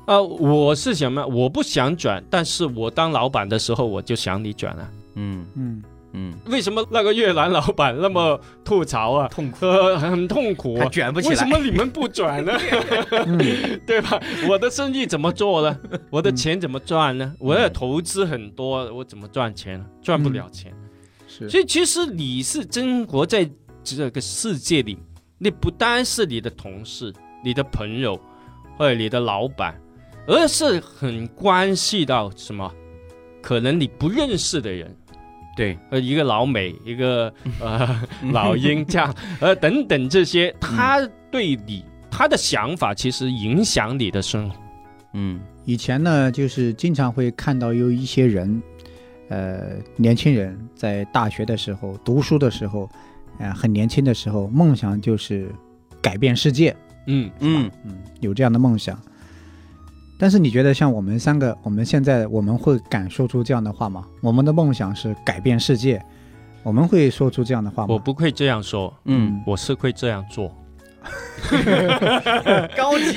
[0.05, 1.25] 呃，我是什么？
[1.27, 4.89] 我不想转，但是我当老板的时候我就想你转了。
[5.15, 5.83] 嗯嗯
[6.17, 9.27] 嗯，为什么那个越南老板那么吐槽啊？
[9.27, 10.77] 痛苦，呃，很痛苦。
[10.89, 12.53] 卷不起来，为什么你们不转呢？
[13.25, 14.17] 嗯对吧？
[14.47, 15.77] 我的生意怎么做呢？
[16.09, 17.33] 我的钱怎么赚呢？
[17.39, 19.85] 我要投资很多，我怎么赚钱呢？
[20.01, 20.73] 赚不了钱。
[21.27, 23.49] 是所以其实你是生活在
[23.83, 24.97] 这个世界里，
[25.37, 27.11] 你不单是你的同事、
[27.43, 28.17] 你的朋友
[28.77, 29.75] 或者你的老板，
[30.27, 32.71] 而是很关系到什么？
[33.41, 34.95] 可能你不认识的人，
[35.55, 38.01] 对，呃，一个老美，一个 呃
[38.31, 44.55] 老鹰这样，呃等等这些，他对你他的想法其实影响你的生活。
[45.13, 45.39] 嗯。
[45.67, 48.61] 以前呢，就是经常会看到有一些人，
[49.29, 52.87] 呃，年轻人在大学的时候读书的时候，
[53.39, 55.49] 呃，很年轻的时候，梦想就是
[56.01, 56.75] 改变世界，
[57.07, 57.31] 嗯。
[57.39, 58.99] 嗯，嗯，有这样的梦想。
[60.17, 64.05] 但是你觉得像我们三个，我们现在我们会敢说出这样的话吗？
[64.21, 66.01] 我们的梦想是改变世界，
[66.63, 67.93] 我们会说出这样的话吗？
[67.93, 70.51] 我不会这样说，嗯，我是会这样做。
[72.75, 73.13] 高 级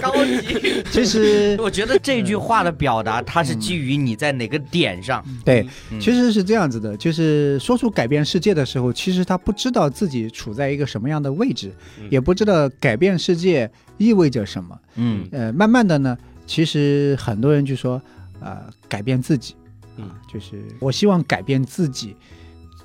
[0.00, 0.82] 高级。
[0.90, 5.24] 其实 我觉得这句话的表达，它是基于你在哪个点上。
[5.44, 14.78] 对，嗯其实是这样子的，就是说出改变世界的时候，其实他不知道自己处在一个什么样的位置，嗯也不知道改变世界意味着什么。
[14.96, 16.16] 嗯呃，慢慢的呢，
[16.46, 18.00] 其实很多人就说，
[18.40, 18.58] 呃，
[18.88, 19.54] 改变自己，
[19.96, 22.16] 嗯啊，就是我希望改变自己。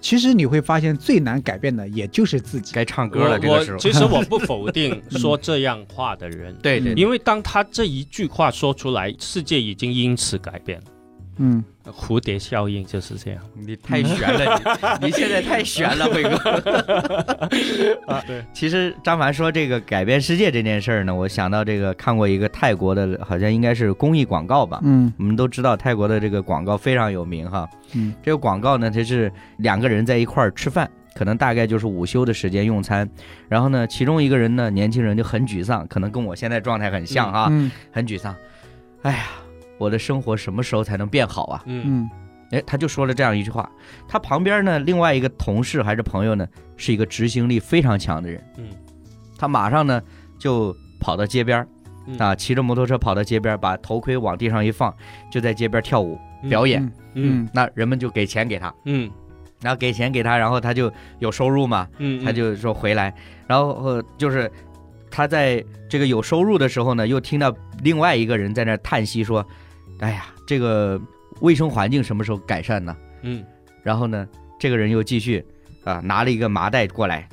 [0.04, 2.74] 其实你会发现，最难改变的也就是自己。
[2.74, 3.78] 该唱歌了，这个时候。
[3.78, 10.86] 其实我不否定 说这样话的人，对对，因为当他这一句话说出来，世界已经因此改变了。
[11.38, 13.42] 嗯，蝴蝶效应就是这样。
[13.56, 14.62] 你太悬了，
[15.02, 16.38] 你你现在太悬了，辉哥。
[18.08, 24.80] 啊，对，其实张凡说这个改变世界这件事儿呢，我想到这个看过一个泰国的，好像应该是公益广告吧。
[24.84, 27.68] 嗯我们都知道泰国的这个广告非常有名哈。
[27.94, 33.10] 嗯这个广告呢，它是两个人在一块儿吃饭，可能大概就是午休的时间用餐。
[33.50, 38.36] 然后呢，其中一个人呢，年轻人就很沮丧，可能跟我现在状态很像哈，嗯很沮丧。
[39.04, 39.24] 哎呀，
[39.78, 41.64] 我的生活什么时候才能变好啊？
[41.66, 41.84] 嗯。
[41.86, 42.10] 嗯。
[42.52, 43.70] 哎，他就说了这样一句话。
[44.08, 46.48] 他旁边呢，另外一个同事还是朋友呢，
[46.78, 48.44] 是一个执行力非常强的人。
[48.58, 48.66] 嗯，
[49.38, 50.02] 他马上呢
[50.38, 51.68] 就跑到街边
[52.20, 54.94] 啊，骑着摩托车跑到街边，把头盔往地上一放，
[55.32, 56.50] 就在街边跳舞嗯。
[56.50, 56.84] 表演。
[57.16, 57.44] 嗯。
[57.44, 57.50] 嗯。
[57.54, 59.10] 那人们就给钱给他，嗯。
[59.62, 63.16] 然后给钱给他，然后他就有收入嘛，嗯，他就说回来，
[63.48, 64.52] 然后呃就是
[65.10, 69.44] 他在这个有收入的时候呢，又听到另外一个人在那儿叹息说
[70.00, 71.00] ：“哎呀，这个
[71.42, 73.44] 卫生环境什么时候改善呢？”嗯。
[73.82, 74.28] 然后呢，
[74.60, 75.46] 这个人又继续
[75.84, 77.28] 啊拿了一个麻袋过来，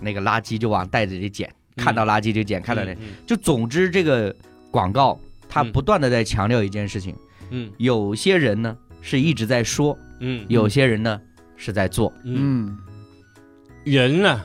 [0.00, 4.34] 那个垃圾就往袋子里捡，看到垃圾就捡，看到那，嗯就总之这个
[4.70, 5.72] 广告它嗯。
[5.72, 7.14] 不断的在强调一件事情，
[7.50, 7.70] 嗯。
[7.76, 11.20] 有些人呢是一直在说，嗯有些人呢
[11.56, 12.78] 是在做，嗯，嗯。
[13.84, 14.42] 人呢，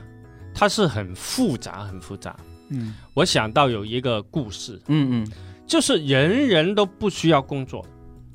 [0.53, 2.35] 他是很复杂很复杂。
[2.69, 2.95] 嗯。
[3.13, 5.31] 我想到有一个故事，嗯嗯
[5.65, 7.85] 就是人人都不需要工作，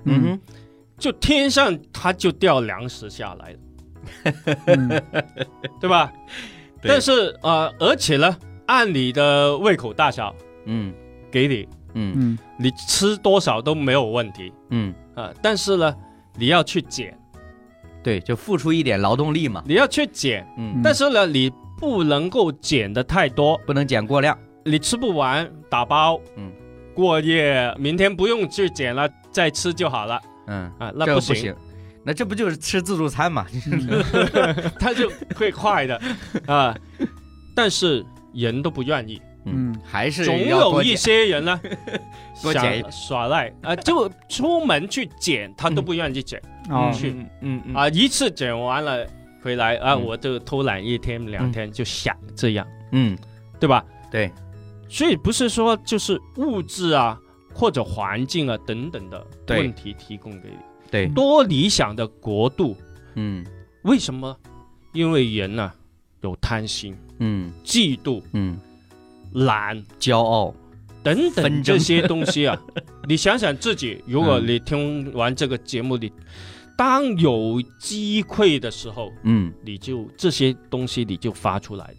[0.05, 0.41] 嗯哼。
[0.99, 3.59] 就天上他就掉粮食下来了，
[4.67, 5.03] 嗯。
[5.81, 6.13] 对吧？
[6.83, 6.91] 对。
[6.91, 10.35] 但是呃，而且呢，按你的胃口大小
[10.67, 10.93] 嗯。
[11.31, 12.15] 给你，嗯。
[12.17, 12.39] 嗯。
[12.59, 14.53] 你吃多少都没有问题。
[14.69, 15.97] 嗯，啊、但是呢，
[16.37, 17.19] 你要去捡，
[18.03, 26.53] 对，就付出一点劳动力嘛，你要去捡，嗯，但是呢，你不能够捡的太多，不能减过量，你吃不完打包，嗯，
[26.95, 30.21] 过夜，明天不用去捡了，再吃就好了。
[30.47, 31.55] 嗯，啊，那这个行，行，
[32.05, 33.47] 那这不就是吃自助餐嘛？
[34.79, 36.01] 他 就会快的。
[36.47, 36.77] 啊。
[37.55, 41.61] 但是人都不愿意，嗯还是总有一些人呢
[42.43, 43.53] 多捡一想耍赖。
[43.63, 46.41] 啊，就出门去捡，他都不愿意去。
[46.71, 46.93] 嗯
[47.41, 47.75] 嗯嗯。
[47.75, 49.07] 啊，一次捡完了
[49.43, 50.05] 回来啊，嗯。
[50.05, 53.17] 我就偷懒一天两天，就想这样，嗯，
[53.59, 53.85] 对吧？
[54.11, 54.31] 对，
[54.91, 57.17] 所以不是说就是物质啊
[57.55, 60.57] 或者环境啊等等的问题提供给你。
[60.91, 62.77] 对，多理想的国度，
[63.15, 63.47] 嗯
[63.85, 64.37] 为什么？
[64.93, 65.73] 因为人呢、
[66.23, 68.59] 有贪心、嗯嫉妒、嗯，
[69.33, 70.53] 懒骄傲，
[71.05, 72.61] 等等这些东西啊。
[73.09, 76.13] 你想想自己，如果嗯你听完这个节目，你
[76.77, 81.95] 当有机会的时候，嗯你就这些东西你就发出来。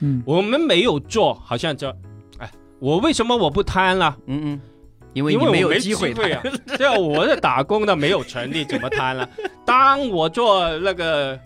[0.00, 1.88] 嗯我们没有做，好像这，
[2.38, 4.16] 哎，我为什么我不贪了？
[4.26, 4.60] 嗯嗯，
[5.14, 6.42] 因为因为我你没有机会啊，
[6.76, 9.28] 对啊，我是打工的，没有权利，怎么贪了？
[9.64, 11.38] 当我做那个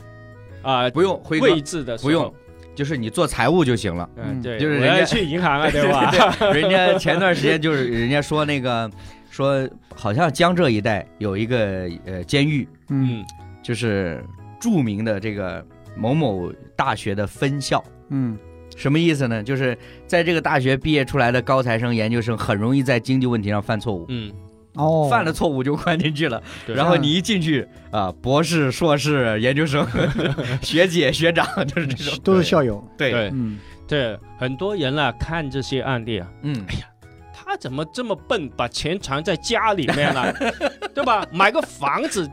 [0.62, 2.34] 啊、不用位置的时候，不用，
[2.74, 4.08] 就是你做财务就行了。
[4.16, 6.12] 嗯，对，就是人家去银行啊，对吧？
[6.52, 8.90] 人家前段时间就是人家说那个
[9.30, 13.24] 说，好像江浙一带有一个呃监狱，嗯嗯
[13.62, 14.22] 就是
[14.60, 15.64] 著名的这个
[15.96, 17.82] 某某大学的分校。
[18.10, 18.38] 嗯
[18.76, 19.42] 什么意思呢？
[19.42, 24.32] 就是在这个大学毕业出来的高材生、研究生，很容易在经济问题上犯错误，嗯，
[24.74, 26.40] 哦， 犯了错误就关进去了。
[26.66, 29.86] 对然后你一进去啊，博士、硕士、研究生、
[30.62, 32.82] 学姐、学长，就是这种， 都是校友。
[32.96, 33.58] 对，对嗯
[33.88, 36.86] 对，很多人啊看这些案例啊，嗯，哎呀
[37.34, 40.32] 他怎么这么笨，把钱藏在家里面了，
[40.94, 41.26] 对吧？
[41.32, 42.30] 买个房子，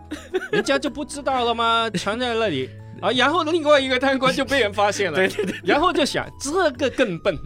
[0.51, 1.89] 人家就不知道了吗？
[1.95, 2.69] 藏在那里，
[3.01, 7.37] 啊，然后另外一个贪官就被人发现了，对对对，然后就想这个更笨，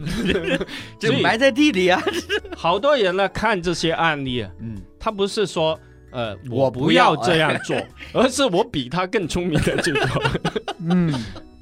[0.98, 2.02] 就埋在地里啊。
[2.56, 5.78] 好多人呢看这些案例啊，嗯，他不是说
[6.10, 7.76] 呃我我不不要要这样做，
[8.12, 10.22] 而是我比他更聪明的去做，
[10.80, 11.12] 嗯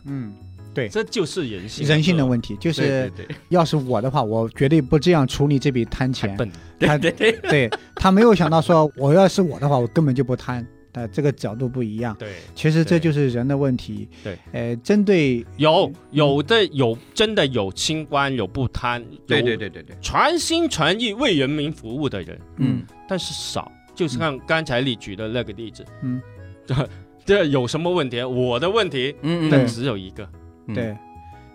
[0.05, 0.34] 嗯，
[0.74, 0.88] 对。
[0.88, 1.86] 这就是人性。
[1.86, 3.11] 人性的，问题就是，
[3.49, 6.36] 要是我的话，我绝对不这样处理这笔贪钱。
[6.36, 10.66] 笨，对对，对他没有想到说，我要是我的话，我根本就不贪。
[10.93, 14.09] 但这个角度不一样，对，其实这就是人的问题。
[14.24, 22.82] 对，呃，针对有有的有真的有清官有不贪，对对对对对，全心全意为人民服务的人，嗯。
[23.09, 26.20] 但是少，就是像刚才你举的那个例子，嗯，
[26.66, 26.88] 这
[27.24, 28.22] 这有什么问题？
[28.22, 30.28] 我的问题，嗯但只有一个，
[30.66, 30.74] 嗯。
[30.74, 30.97] 对，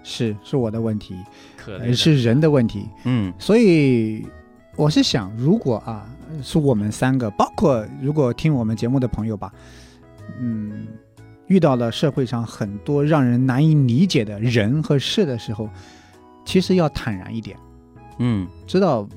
[0.03, 1.15] 是是我的问题，
[1.57, 2.87] 可能呃是人的问题。
[3.05, 3.33] 嗯。
[3.39, 4.25] 所以
[4.77, 6.05] 我是想，如果啊，
[6.43, 9.53] 是我们三个，包括如果听我们节目的朋友吧，
[10.37, 10.85] 嗯，
[11.47, 15.69] 遇到了社会上很多让人难以理解的人和事的时候，
[16.43, 17.57] 其实要坦然一点，
[18.19, 19.07] 嗯，知道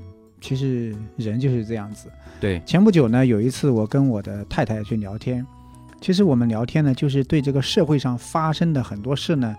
[0.40, 2.08] 其实人就是这样子。
[2.40, 5.44] 对，前不久呢，有一次我跟我的太太去聊天，
[6.00, 9.56] 其实我们聊天呢，就是对这个社会上发生的很多事呢，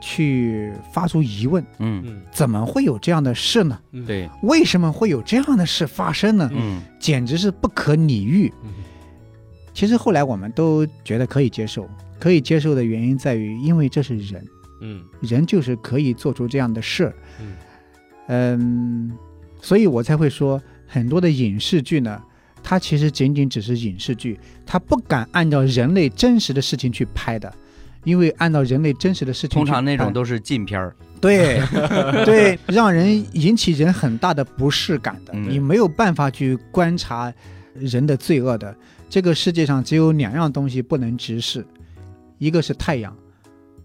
[0.00, 2.02] 去发出疑问：嗯。
[2.06, 3.78] 嗯，怎么会有这样的事呢？
[3.92, 6.50] 嗯，对，为什么会有这样的事发生呢？
[6.52, 6.80] 嗯。
[6.98, 8.52] 简直是不可理喻。
[8.64, 8.70] 嗯。
[9.72, 11.88] 其实后来我们都觉得可以接受，
[12.18, 14.44] 可以接受的原因在于，因为这是人，
[14.80, 15.04] 嗯。
[15.20, 17.06] 人就是可以做出这样的事。
[17.06, 17.14] 儿。
[17.40, 17.52] 嗯。
[18.28, 19.12] 嗯，
[19.62, 22.20] 所以我才会说，很多的影视剧呢，
[22.62, 27.50] 它其实仅仅只是影视剧，它不敢按照人类真实的事情去拍的，
[28.08, 30.96] 因为按照人类真实的事情，通常那种都是禁片儿。
[31.20, 31.60] 对
[32.24, 37.32] 对，让人引起人很大的不适感的，嗯你没有办法去观察
[37.74, 38.74] 人的罪恶的。
[39.10, 41.66] 这个世界上只有两样东西不能直视，
[42.38, 43.14] 一个是太阳，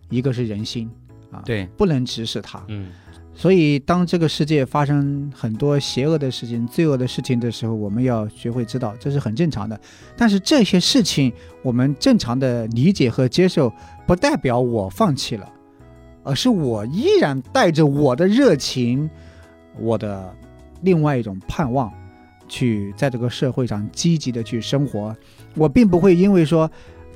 [0.10, 0.90] 一个是人心
[1.32, 2.64] 啊，，对，不能直视它。
[2.68, 2.92] 嗯
[3.36, 9.78] 所以，当这个世界发生很多邪恶的事情、罪恶的事情的时候，我们要学会知道这是很正常的。
[10.16, 13.74] 但是这些事情，我们正常的理解和接受，
[14.06, 15.50] 不代表我放弃了，
[16.24, 19.10] 而是我依然带着我的热情，
[19.80, 20.34] 我的
[20.82, 21.92] 另外一种盼望，
[22.48, 25.14] 去在这个社会上积极的去生活。
[25.56, 26.70] 我并不会因为说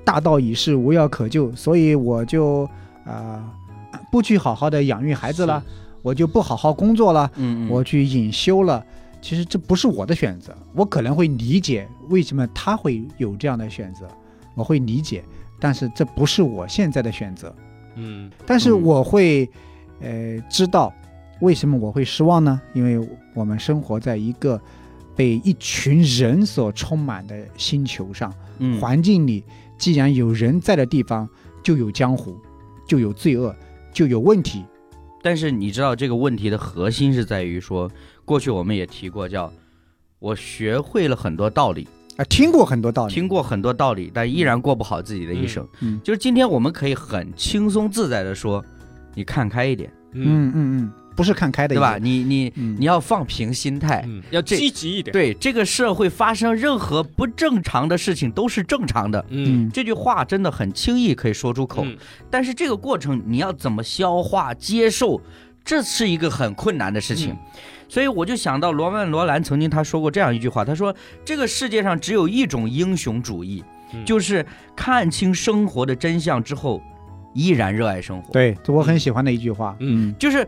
[0.04, 2.68] 大道已逝，无药可救，所以我就
[3.06, 3.54] 啊、
[4.12, 5.64] 不去好好的养育孩子了。
[6.02, 8.84] 我就不好好工作了，嗯，我去隐修了。
[9.20, 14.08] 其实这不是我的选择，我可能会理解为什么他会有这样的选择，
[14.54, 15.24] 我会理解，
[15.60, 17.54] 但是这不是我现在的选择。
[17.96, 19.50] 嗯但是嗯我会，
[20.02, 20.94] 呃，知道
[21.42, 22.62] 为什么我会失望呢？
[22.74, 24.62] 因为我们生活在一个
[25.16, 29.44] 被一群人所充满的星球上，嗯环境里
[29.80, 31.28] 既然有人在的地方，
[31.64, 32.38] 就有江湖，
[32.88, 33.54] 就有罪恶，
[33.92, 34.64] 就有问题。
[35.28, 37.92] 但是你知道这个问题的核心是在于说，
[38.24, 39.52] 过去我们也提过，叫
[40.20, 45.68] 我学会了很多道理，啊，听过很多道理，听过很多道理，但依然过不好自己的一生。
[45.82, 48.64] 嗯就是今天我们可以很轻松自在的说，
[49.16, 50.24] 你看开一点，嗯。
[50.24, 51.98] 嗯嗯嗯，不是看开的，对吧？
[52.00, 52.78] 你你嗯。
[52.80, 54.04] 你要放平心态。
[54.08, 59.70] 嗯，要积极一点，对这个社会发生任何不正常的事情都是正常的，嗯。
[59.74, 61.98] 这句话真的很轻易可以说出口，嗯。
[62.30, 65.20] 但是这个过程你要怎么消化接受，
[65.66, 67.32] 这是一个很困难的事情。
[67.32, 67.38] 嗯。
[67.90, 70.94] 所以我就想到罗曼·罗兰曾经他说过这样一句话，他说
[71.26, 73.64] 这个世界上只有一种英雄主义，
[73.94, 74.06] 嗯。
[74.06, 74.46] 就是
[74.76, 76.80] 看清生活的真相之后，
[77.34, 79.76] 依然热爱生活。，对，这我很喜欢的一句话。
[79.80, 80.14] 嗯。
[80.20, 80.48] 就是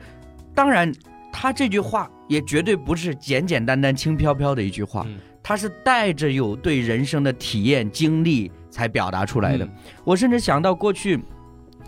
[0.59, 0.91] 当然
[1.31, 9.63] 他这句话也绝对不是简简单单轻飘飘的一句话，嗯他是带着有对人生的体验经历才表达出来的。
[9.63, 9.69] 嗯
[10.03, 11.17] 我甚至想到过去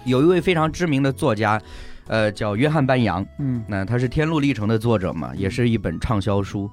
[0.05, 1.61] 有一位非常知名的作家，
[2.07, 6.71] 呃，叫约翰班扬，嗯那他是《天路历程》的作者嘛，也是一本畅销书。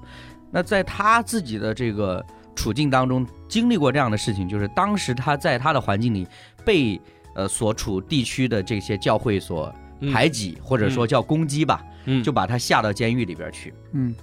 [0.49, 2.25] 那在他自己的这个
[2.55, 6.25] 处境当中，经历过这样的事情，就是当时他在他的环境里
[6.63, 6.97] 被
[7.35, 13.73] 呃所处地区的这些教会所嗯排挤，或者说叫攻击吧，嗯就把他下到监狱里边去。
[13.93, 14.13] 嗯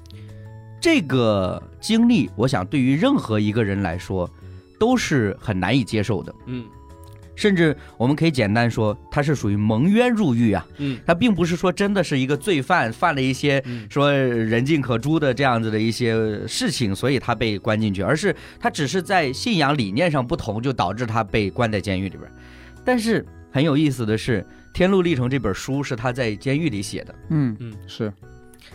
[0.80, 4.30] 这个经历，我想对于任何一个人来说，
[4.78, 6.34] 都是很难以接受的。
[6.46, 6.64] 嗯
[7.34, 10.66] 甚至我们可以简单说，他是属于蒙冤入狱啊。
[10.78, 16.14] 嗯他并不是说真的是一个罪犯，犯了一些嗯说人尽可诛的这样子的一些
[16.46, 22.22] 事情，所以他被关进去，而是他只是在信仰理念上不同，就导致他被关在监狱里边。
[22.84, 24.40] 但是很有意思的是，
[24.76, 27.14] 《天路历程》这本书是他在监狱里写的。
[27.30, 27.72] 嗯嗯。
[27.86, 28.12] 是。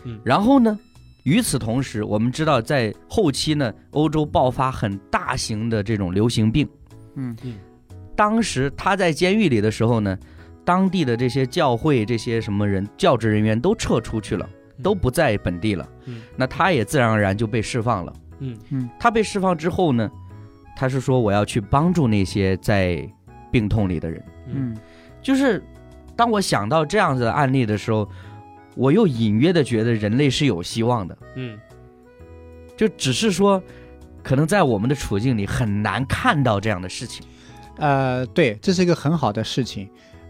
[0.04, 0.20] 嗯。
[0.26, 0.76] 然后呢，
[1.22, 6.68] 与此同时，我们知道在后期呢，欧洲爆发很大型的这种流行病。
[7.14, 7.38] 嗯。
[7.43, 7.54] 嗯。
[8.16, 10.18] 当时他在监狱里的时候呢，
[10.66, 14.49] 当地的这些教会这些什么人教职人员都撤出去了，
[14.82, 15.88] 都不在本地了。
[16.06, 16.24] 嗯。
[16.36, 18.14] 那他也自然而然就被释放了。
[18.39, 18.58] 嗯。
[18.72, 18.89] 嗯。
[18.99, 20.10] 他被释放之后呢，
[20.76, 23.08] 他是说我要去帮助那些在
[23.52, 24.26] 病痛里的人。
[24.47, 24.74] 嗯。
[24.74, 24.78] 嗯。
[25.22, 25.62] 就是
[26.22, 28.07] 当我想到这样子的案例的时候，
[28.76, 31.57] 我又隐约的觉得人类是有希望的，嗯。
[32.78, 33.59] 就只是说，
[34.22, 37.26] 可能在我们的处境里很难看到这样的事情。
[37.78, 39.89] 呃，对，这是一个很好的事情，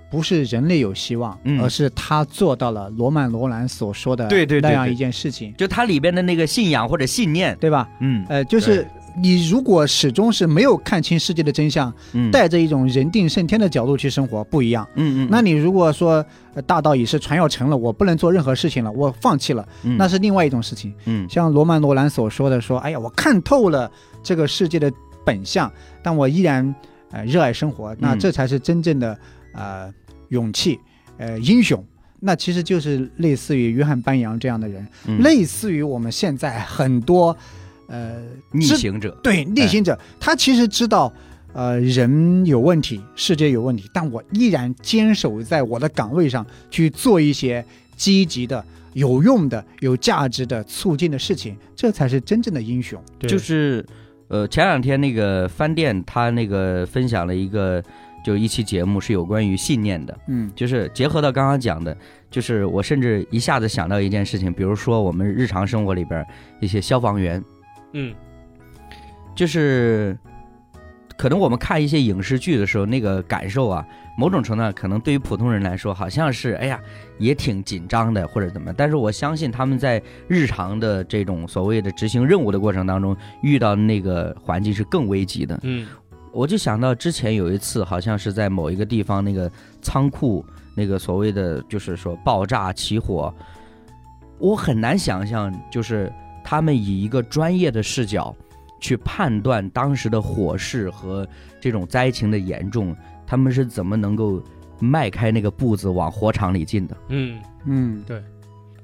[0.09, 1.61] 不是人类有希望，嗯。
[1.61, 7.89] 而是他做到了罗曼·罗兰所说的对对那样一件事情，就它里边的那个信仰或者信念，对吧？
[7.99, 8.87] 嗯呃，就是对
[9.17, 14.87] 你如果始终是没有看清世界的真相，嗯，带着一种人定胜天的角度去生活，不一样。
[14.95, 19.97] 嗯嗯，那你如果说呃大道已是船要沉了，我不能做任何事情了，我放弃了，嗯。
[19.97, 20.93] 那是另外一种事情。
[21.05, 21.27] 嗯。
[21.29, 23.91] 像罗曼·罗兰所说的说，哎呀，我看透了
[24.23, 24.91] 这个世界的
[25.25, 26.73] 本相，但我依然
[27.11, 29.17] 呃热爱生活，那嗯这才是真正的
[29.53, 29.93] 呃
[30.29, 30.79] 勇气，
[31.17, 31.83] 呃英雄。
[32.23, 35.19] 那其实就是类似于约翰·班扬这样的人，嗯。
[35.21, 37.35] 类似于我们现在很多
[37.91, 41.13] 呃逆行者，对逆行者，他其实知道。
[41.53, 47.61] 呃，人有问题，世界有问题，但我依然坚守在我的岗位上去做一些
[47.97, 48.63] 积极的、
[48.93, 53.03] 有用的、有价值的促进的事情，这才是真正的英雄。
[53.19, 53.85] 对就是
[54.29, 57.83] 呃前两天那个饭店他那个分享了一个
[58.23, 61.93] 就一期节目是有关于信念的，嗯就是结合到刚刚讲的，
[62.29, 66.25] 就是我甚至一下子想到一件事情，比如说我们日常生活里边
[66.61, 67.43] 一些消防员，
[67.93, 68.13] 嗯。
[69.35, 70.17] 就是
[71.17, 73.85] 可能我们看一些影视剧的时候，那个感受啊，
[74.17, 76.79] 某种程度上可能对于普通人来说，好像是哎呀
[77.17, 85.59] 也挺紧张的或者怎么，但是我相信他们在日常的这种所谓的执行任务的过程当中，遇到那个环境是更危急的。
[85.63, 85.87] 嗯。
[86.33, 93.33] 我就想到之前有一次，好像是在某一个地方那个仓库那个所谓的就是说爆炸起火，
[94.37, 96.09] 我很难想象，就是
[96.51, 98.35] 他们以一个专业的视角
[98.81, 101.25] 去判断当时的火势和
[101.61, 102.93] 这种灾情的严重，
[103.25, 104.43] 他们是怎么能够
[104.77, 106.97] 迈开那个步子往火场里进的？
[107.07, 107.39] 嗯。
[107.63, 108.21] 嗯，对，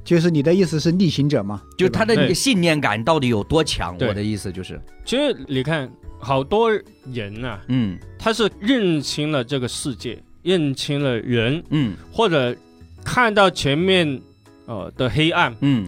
[0.02, 1.62] 就是你的意思是逆行者嘛？
[1.78, 3.98] 就他的信念感到底有多强？
[4.00, 6.72] 我的意思就是，其实你看，好多
[7.12, 8.00] 人啊，嗯。
[8.18, 11.98] 他是认清了这个世界，认清了人，嗯。
[12.14, 12.56] 或者
[13.04, 14.22] 看到前面
[14.68, 15.86] 呃的黑暗，嗯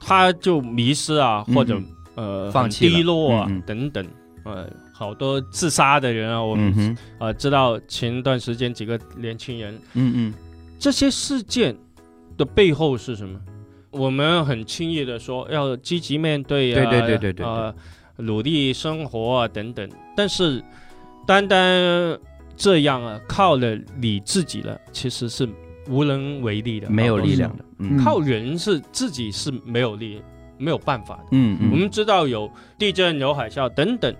[0.00, 1.54] 他就迷失啊，嗯。
[1.54, 1.80] 或者
[2.16, 4.04] 呃放弃低落啊等等，
[4.44, 10.34] 呃，好多自杀的人啊，我们、嗯呃知道前段时间几个年轻人，嗯嗯。
[10.78, 11.76] 这些事件
[12.36, 13.38] 的背后是什么？
[13.90, 17.46] 我们很轻易的说要积极面对啊，对对对对对对。
[17.46, 17.74] 呃，
[18.16, 20.62] 努力生活啊等等，但是
[21.26, 22.18] 单单
[22.56, 25.48] 这样啊，靠了你自己了，其实是
[25.88, 27.64] 无能为力的，没有力量的，
[28.02, 30.22] 靠人是自己是没有力，
[30.58, 31.24] 没有办法的。
[31.32, 34.14] 嗯嗯，我们知道有地震、有海啸等等，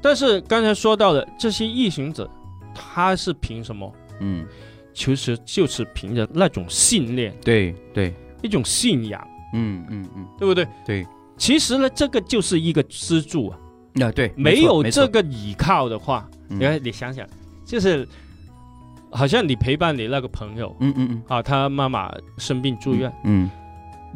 [0.00, 2.28] 但是刚才说到的这些异行者，
[2.74, 3.92] 他是凭什么？
[4.20, 4.46] 嗯。
[4.96, 9.20] 其实就是凭着那种信念，对对，一种信仰，
[9.52, 10.64] 嗯嗯嗯，对不对？
[10.86, 11.04] 对。
[11.36, 13.58] 其实呢，这个就是一个支柱啊，
[13.92, 16.58] 那、对，没有这个依靠的话，嗯。
[16.60, 17.26] 你看，你想想，
[17.64, 18.06] 就是
[19.14, 21.22] 好像你陪伴你那个朋友嗯嗯嗯。
[21.28, 23.50] 啊，他妈妈生病住院，嗯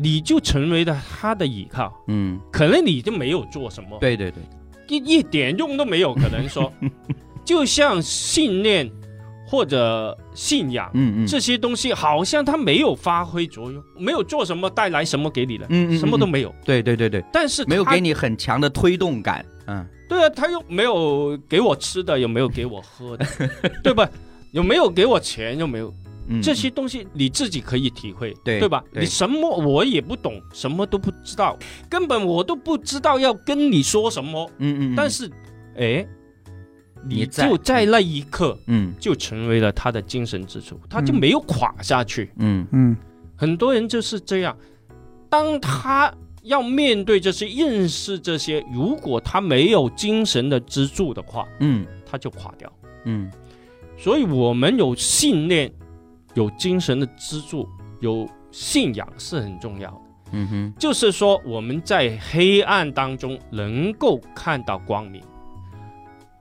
[0.01, 4.43] 你就成为了他的依靠，嗯，可能你就没有做什么，对对对，
[4.89, 6.73] 一一点用都没有，可能说，
[7.45, 8.89] 就像信念
[9.45, 10.89] 或者信仰。
[10.95, 16.55] 嗯嗯，这些东西好像它没有发挥作用，没有做什么带来什么给你的，嗯嗯什么都没有。
[16.65, 19.85] 对对对对，但是没有给你很强的推动感，嗯。
[20.09, 23.27] 对啊，他又没有给我吃的，又没有给我喝的，
[23.83, 24.09] 对吧？
[24.53, 25.93] 有没有给我钱，有没有。
[26.31, 28.85] 嗯，这些东西你自己可以体会，对对吧？
[28.93, 29.03] 对。
[29.03, 31.57] 你什么我也不懂，什么都不知道，
[31.89, 34.51] 根本我都不知道要跟你说什么。
[34.59, 35.31] 嗯嗯，但是，
[35.79, 36.07] 哎，
[37.03, 38.93] 你就在那一刻嗯。
[39.01, 42.31] 就成为了他的精神支柱，他就嗯没有垮下去。
[42.37, 42.67] 嗯。
[42.73, 42.97] 嗯。
[43.35, 44.55] 很多人就是这样，
[45.31, 51.87] 当他要面对这些、认识这些，如果他没有精神的支柱的话，嗯。
[52.05, 52.71] 他就垮掉。
[53.05, 53.31] 嗯
[53.99, 55.71] 所以，我们有信念、
[56.35, 57.69] 有精神的支柱、
[58.01, 60.01] 有信仰是很重要的。
[60.33, 65.23] 嗯哼，就是说，我们在黑暗当中能够看到光明，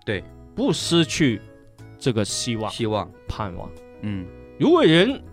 [0.05, 1.41] 对，不失去
[1.97, 3.69] 这个希望、希望，盼望。
[4.01, 4.25] 嗯
[4.59, 5.23] 如果人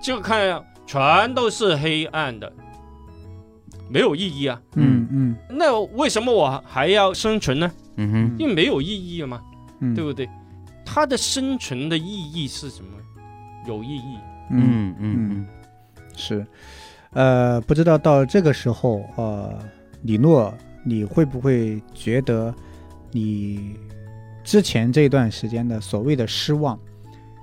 [0.00, 2.52] 就看全都是黑暗的，
[3.88, 4.60] 没有意义啊。
[4.74, 7.72] 嗯嗯那为什么我还要生存呢？
[7.96, 9.40] 嗯哼，因为没有意义了嘛，
[9.80, 10.28] 嗯，对不对？
[10.90, 12.90] 它的生存的意义是什么？
[13.66, 14.18] 有意义。
[14.50, 15.46] 嗯嗯嗯，
[16.16, 16.46] 是，
[17.10, 19.58] 呃，不知道到这个时候，呃，
[20.02, 22.54] 李诺，你会不会觉得
[23.10, 23.78] 你
[24.42, 26.78] 之前这段时间的所谓的失望，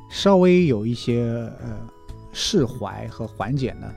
[0.09, 1.21] 稍微有一些
[1.61, 1.77] 呃
[2.33, 3.87] 释怀和缓解呢？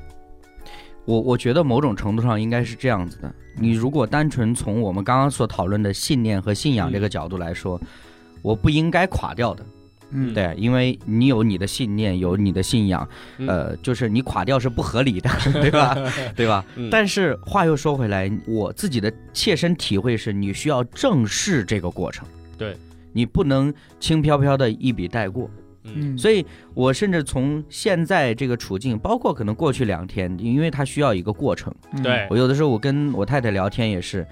[1.06, 3.34] 我我觉得某种程度上应该是这样子的。
[3.56, 7.80] 你如果单纯从我们刚刚所讨论的信念和信仰这个角度来说，
[8.42, 9.64] 我不应该垮掉的。
[10.10, 13.46] 嗯，对，因为你有你的信念，有你的信仰，嗯。
[13.46, 15.28] 呃，就是你垮掉是不合理的，
[15.60, 15.94] 对吧？
[16.34, 16.64] 对吧？
[16.76, 16.88] 嗯。
[16.90, 22.26] 但是话又说回来，我自己的切身体会是，你需要正视这个过程，
[22.56, 22.74] 对。
[23.12, 25.50] 你不能轻飘飘的一笔带过。
[25.84, 26.16] 嗯。
[26.16, 31.70] 所以我甚至从现在这个处境，包括可能过去两天，因为它需要一个过程。
[31.92, 32.02] 嗯。
[32.02, 32.26] 对。
[32.30, 34.26] 我有的时候我跟我太太聊天也是，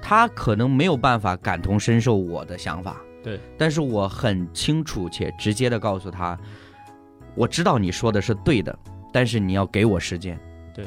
[0.00, 6.38] 她可能没有办法感同身受我的想法，对，但是我很清楚且直接的告诉他，
[7.34, 8.76] 我知道你说的是对的，
[9.12, 10.38] 但是你要给我时间。
[10.74, 10.86] 对。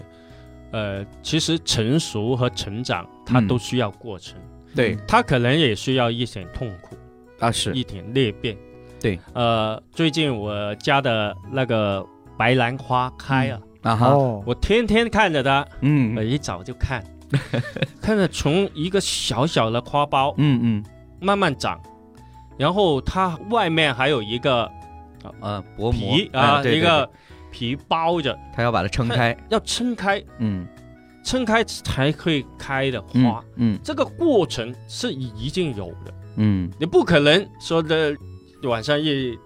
[0.71, 4.39] 呃，其实成熟和成长，它嗯都需要过程，
[4.75, 4.97] 对。
[5.07, 6.97] 它可能也需要一点痛苦，
[7.39, 7.71] 啊，是。
[7.73, 8.57] 一点裂变。
[8.99, 12.03] 对，呃，最近我家的那个
[12.37, 16.15] 白兰花开了，啊哈，哦，我天天看着它，嗯。
[16.15, 17.03] 我一早就看，
[18.01, 20.85] 看着从一个小小的花苞嗯嗯。
[21.21, 21.79] 慢慢长，
[22.57, 24.69] 然后它外面还有一个
[25.39, 27.09] 呃薄膜皮啊，一个
[27.51, 30.67] 皮包着，它要把它撑开，要撑开，嗯。
[31.25, 33.45] 撑开才可以开的嗯花。
[33.55, 36.69] 嗯这个过程是一定有的，嗯。
[36.77, 38.13] 你不可能说的
[38.63, 39.37] 晚上一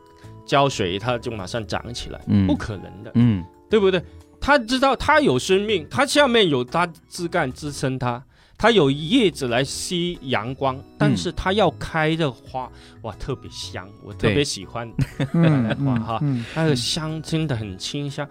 [0.43, 2.47] 浇水它就马上长起来，嗯。
[2.47, 3.45] 不可能的，嗯。
[3.69, 4.01] 对不对？
[4.41, 8.23] 它知道它有生命，它下面有它枝干支撑它，
[8.57, 12.69] 它有叶子来吸阳光，但是它要开的花，
[13.03, 14.91] 哇，特别香，我特别喜欢
[15.33, 16.43] 嗯花哈嗯。
[16.53, 18.27] 它的香真的很清香，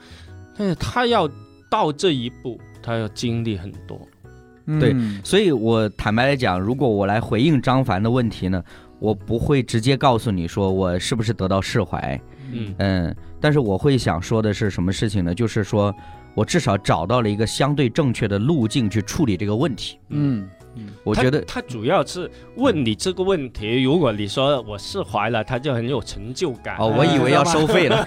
[0.58, 1.28] 但是它要
[1.70, 4.00] 到这一步，它要经历很多。
[4.80, 8.60] 对所以我坦白来讲，如果我来回应张凡的问题呢，
[8.98, 12.20] 我不会直接告诉你说我是不是得到释怀，
[12.50, 12.74] 嗯。
[12.78, 15.32] 嗯，但是我会想说的是什么事情呢？
[15.32, 15.94] 就是说
[16.36, 19.98] 我至少找到了一个相对正确的路径去处理这个问题。
[20.10, 26.76] 嗯他我觉得他主要是问你这个问题，如果你说我释怀了，他就很有成就感。
[26.78, 28.04] 哦，我以为要收费了。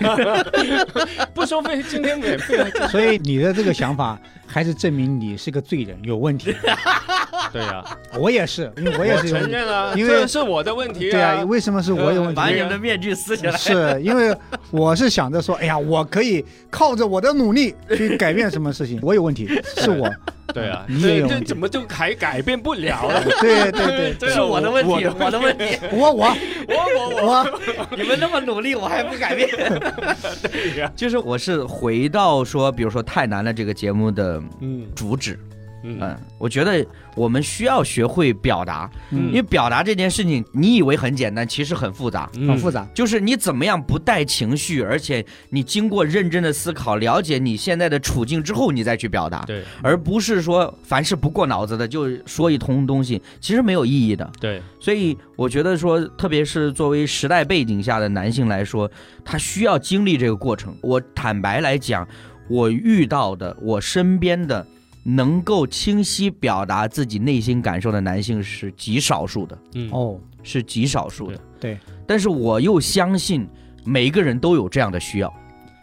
[1.33, 2.63] 不收费，今天免费。
[2.89, 4.21] 所以你的这个想法
[4.51, 6.53] 还是证明你是个罪人，有问题。
[7.53, 7.83] 对呀、
[8.19, 9.29] 我也是，因为我也是。
[9.29, 11.43] 承认了，因为是我的问题对啊，啊。
[11.45, 12.35] 为什么是我有问题？
[12.35, 13.57] 把你们的面具撕下来。
[13.57, 14.35] 是因为
[14.71, 18.99] 我是想着说，哎呀，我可以靠着我的努力去改变什么事情。
[19.01, 19.47] 我有问题，
[19.77, 20.09] 是我。
[20.51, 23.23] 对啊，你也有问题这这怎么就还改变不了了？
[23.39, 25.77] 对对对，这是我的问题，我的问题。
[25.91, 26.35] 我我
[26.67, 29.47] 我我我，我，你们那么努力，我还不改变。
[30.51, 35.39] 对呀，就是我是回到说，比如说太难了这个节目的嗯主旨，
[35.83, 36.85] 嗯嗯，我觉得
[37.15, 42.29] 我们需要学会表达，嗯因为表达这件事情，你以为很简单，其实很复杂。
[42.35, 42.87] 嗯很复杂。
[42.93, 54.29] 就是你怎么样不带情绪，而且你经过认真的思考，了解你现在的处境之后，你再去表达，对而不是说凡是不过脑子的就说一通东西，其实没有意义的。
[54.39, 58.89] 对，所以我觉得说，特别是作为时代背景下的男性来说，
[59.23, 60.75] 他需要经历这个过程。
[60.81, 62.07] 我坦白来讲，
[62.49, 64.65] 我遇到的，我身边的
[65.03, 69.89] 能够清晰表达自己内心感受的男性是极少数的，嗯。
[69.91, 71.39] 哦，是极少数的。
[71.59, 71.77] 对，
[72.07, 73.47] 但是我又相信
[73.85, 75.33] 每一个人都有这样的需要，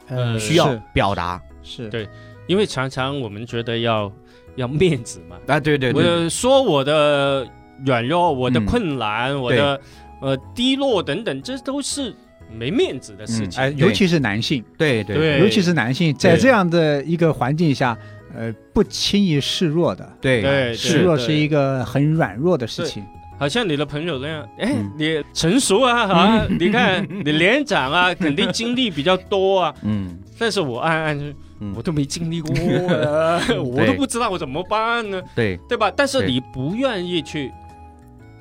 [0.08, 1.40] 呃需要表达。
[1.62, 2.08] 是，对
[2.46, 4.10] 因为常常我们觉得要
[4.54, 7.46] 要面子嘛，啊，对对对，我说我的
[7.84, 8.64] 软弱、我的嗯。
[8.64, 9.80] 困难、我的
[10.22, 12.14] 呃低落等等，这都是
[12.52, 13.62] 没面子的事情。
[13.62, 17.96] 哎，尤其是男性，对对对尤其是男性，在这样的一个环境下，
[18.34, 20.08] 呃，不轻易示弱的。
[20.20, 23.04] 对对示弱是一个很软弱的事情。
[23.38, 26.46] 好像你的朋友那样，哎，嗯你成熟啊啊！
[26.58, 29.74] 你看你连长啊， 肯定经历比较多啊。
[29.82, 31.34] 嗯但是我暗暗
[31.74, 32.54] 我都没经历过
[33.08, 35.90] 啊，我都不知道我怎么办呢，对，对吧？
[35.94, 37.50] 但是你不愿意去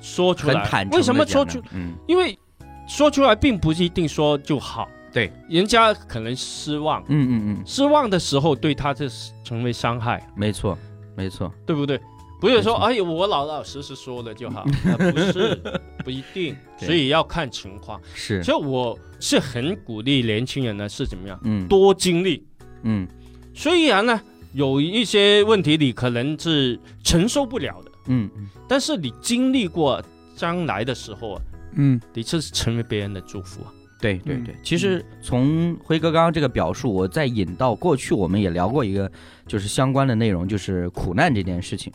[0.00, 1.58] 说出来，为什么说出？
[1.74, 2.38] 嗯，因为
[2.86, 10.76] 说出来并不一定说就好，对，人家可能失望，嗯嗯嗯，失望的时候对他这是成为伤害，没错
[11.16, 12.00] 没错，对不对？
[12.38, 15.58] 不是说哎我老老实实说了就好， 啊不是
[16.04, 17.98] 不一定，所以要看情况。
[18.14, 21.40] 是，所以我是很鼓励年轻人呢是怎么样？
[21.44, 21.66] 嗯。
[21.66, 22.46] 多经历，
[22.82, 23.08] 嗯。
[23.54, 24.20] 虽然呢
[24.52, 28.46] 有一些问题你可能是承受不了的，嗯嗯。
[28.68, 30.00] 但是你经历过
[30.36, 31.42] 将来的时候啊，
[31.76, 33.72] 嗯你这是成为别人的祝福啊。
[33.72, 39.10] 嗯对对对，其实从辉哥刚刚这个表述，我再引到过去，我们也聊过一个
[39.46, 41.90] 就是相关的内容，就是苦难这件事情。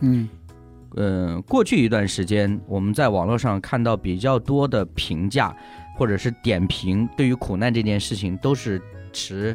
[0.00, 0.26] 嗯
[0.96, 5.54] 呃，过去一段时间，我们在网络上看到比较多的评价
[5.98, 8.80] 或者是点评，对于苦难这件事情都是
[9.12, 9.54] 持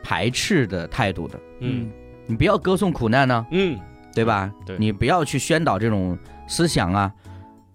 [0.00, 1.40] 排斥的态度的。
[1.58, 1.90] 嗯
[2.28, 3.76] 你不要歌颂苦难呢、嗯
[4.14, 4.52] 对吧？
[4.64, 6.16] 对你不要去宣导这种
[6.46, 7.12] 思想啊。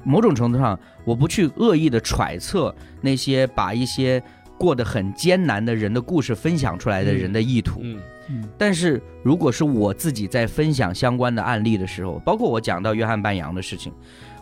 [0.07, 4.21] 某种程度上，我不去恶意的揣测那些把一些
[4.57, 7.81] 过得很艰难的人的故事分享出来的人的意图。
[7.83, 7.99] 嗯。
[8.29, 13.93] 嗯但是如果是我自己在分享相关的案例的时候，包括我讲到约翰半洋的事情，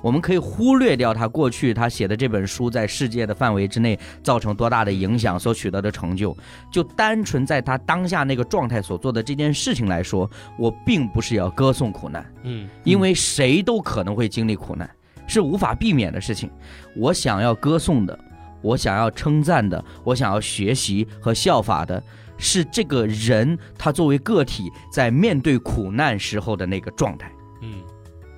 [0.02, 6.36] 我们可以忽略掉他过去他写的这本书在世界的范围之内造成多大的影响，所取得的成就，
[6.72, 12.68] 就单纯在他当下那个状态所做的这件事情来说，我并不是要歌颂苦难，嗯。
[12.84, 14.90] 因为谁都可能会经历苦难，
[15.28, 16.50] 是无法避免的事情。
[16.96, 18.18] 我想要歌颂的，
[18.62, 22.02] 我想要称赞的，我想要学习和效法的，
[22.38, 27.74] 是这个人他作为个体在面对苦难时候的那个状态，嗯。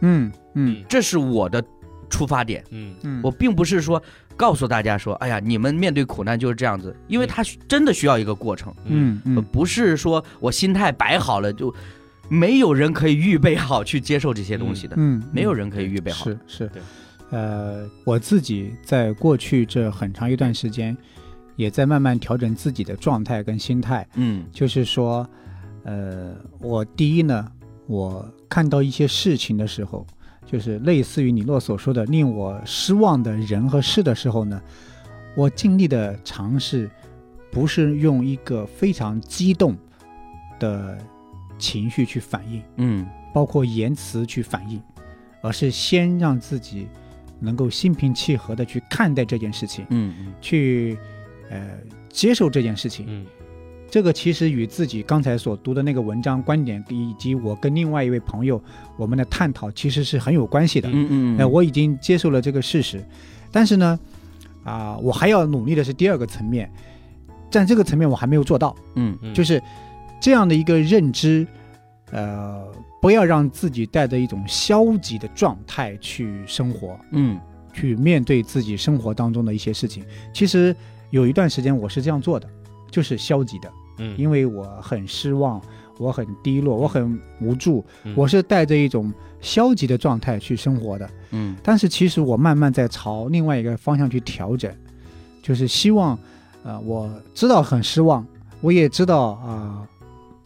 [0.01, 0.83] 嗯嗯。
[0.87, 1.63] 这是我的
[2.09, 2.63] 出发点。
[2.71, 2.95] 嗯。
[3.03, 4.01] 嗯，我并不是说
[4.35, 9.43] 告诉大家说，哎呀，你们面对苦难就是这样子，因为他真的需要一个过程，嗯嗯。
[9.51, 11.73] 不是说我心态摆好了就
[12.29, 16.25] 没有人可以预备好去接受这些东西的，嗯，没有人可以预备好。
[16.25, 16.67] 是是。
[16.67, 16.81] 对，
[17.31, 20.95] 呃，我自己在过去这很长一段时间，
[21.55, 24.07] 也在慢慢调整自己的状态跟心态。
[24.15, 24.45] 嗯。
[24.51, 25.27] 就是说，
[25.83, 27.49] 呃，我第一呢，
[27.85, 30.05] 我看到一些事情的时候，
[30.45, 34.61] 就是类似于李诺所说的令我失望的人和事的时候呢，
[35.35, 36.89] 我尽力的尝试，
[37.51, 39.75] 不是用一个非常激动
[40.59, 40.97] 的
[41.57, 42.61] 情绪去反应。
[42.77, 44.81] 嗯包括言辞去反应，
[45.41, 46.87] 而是先让自己
[47.39, 50.97] 能够心平气和的去看待这件事情，嗯嗯去
[51.51, 51.77] 呃
[52.09, 53.05] 接受这件事情。
[53.07, 53.25] 嗯
[53.89, 58.61] 这个其实与自己刚才所读的那个文章观点，以及我跟另外一位朋友
[58.97, 60.89] 我们的探讨，其实是很有关系的。
[60.91, 63.01] 嗯嗯，呃，我已经接受了这个事实，
[63.49, 63.97] 但是呢，
[64.65, 66.69] 啊、我还要努力的是第二个层面，
[67.49, 68.75] 在这个层面我还没有做到。
[68.95, 69.61] 嗯嗯就是
[70.19, 71.45] 这样的一个认知，
[72.11, 72.65] 呃，
[73.01, 77.39] 不要让自己带着一种消极的状态去生活，嗯。
[77.73, 80.03] 去面对自己生活当中的一些事情。
[80.33, 80.75] 其实
[81.11, 82.49] 有一段时间我是这样做的，
[82.89, 84.15] 就是消极的，嗯。
[84.17, 85.61] 因为我很失望，
[85.99, 88.15] 我很低落，我很无助，嗯。
[88.17, 91.07] 我是带着一种消极的状态去生活的。
[91.29, 91.55] 嗯。
[91.61, 94.73] 但是其实我慢慢在朝另外一个方向去调整，
[95.43, 96.17] 就是希望，
[96.63, 98.25] 呃，我知道很失望，
[98.61, 99.87] 我也知道啊、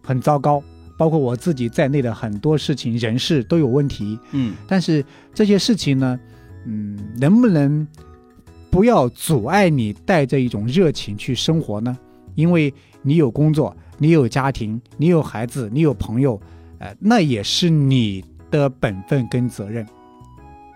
[0.04, 0.64] 很糟糕，
[0.97, 4.20] 包括我自己在内的很多事情、人事都有问题。
[4.32, 6.20] 嗯但是这些事情呢，
[6.66, 7.88] 嗯，能不能
[8.70, 11.97] 不要阻碍你带着一种热情去生活呢？
[12.36, 16.39] 因为你有工作，你有家庭，你有孩子，你有朋友，
[16.80, 19.86] 呃，那也是你的本分跟责任，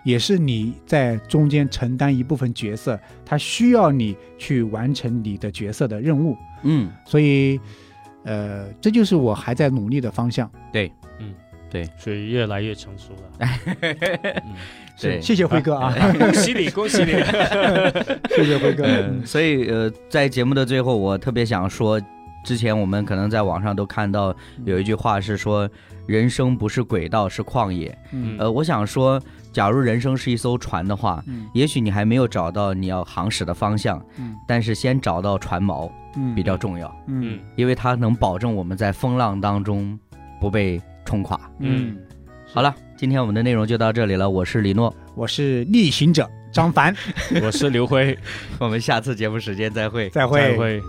[0.04, 6.36] 也是你在中间承担一部分角色，他需要你去完成你的角色的任务。
[6.62, 7.58] 嗯，所以，
[8.26, 10.50] 呃，这就是我还在努力的方向。
[10.72, 11.32] 对，嗯，
[11.70, 13.48] 对所以越来越成熟了。
[14.44, 14.54] 嗯
[14.98, 17.12] 对是，谢谢辉哥啊，恭喜你，恭喜你！
[18.34, 18.82] 谢谢辉哥。
[18.86, 22.00] 嗯，所以呃，在节目的最后，我特别想说，
[22.44, 25.68] 之前我们可能在网上都看到有一句话是说，
[26.06, 27.94] 人生不是轨道，是旷野。
[28.12, 29.20] 嗯呃，我想说，
[29.56, 31.48] 假如人生是一艘船的话，嗯。
[31.54, 34.36] 也许你还没有找到你要航驶的方向，嗯。
[34.46, 36.34] 但是先找到船锚嗯。
[36.34, 37.36] 比较重要，嗯。
[37.36, 39.98] 嗯因为它能保证我们在风浪当中
[40.42, 41.40] 不被冲垮。
[41.60, 41.96] 嗯，
[42.52, 46.94] 好了，今天我们的内容就到这里了，我是李诺，我是逆行者张凡，
[47.42, 48.14] 我是刘辉，
[48.60, 50.10] 我们下次节目时间再会。
[50.10, 50.38] 再会。
[50.38, 50.82] 再会。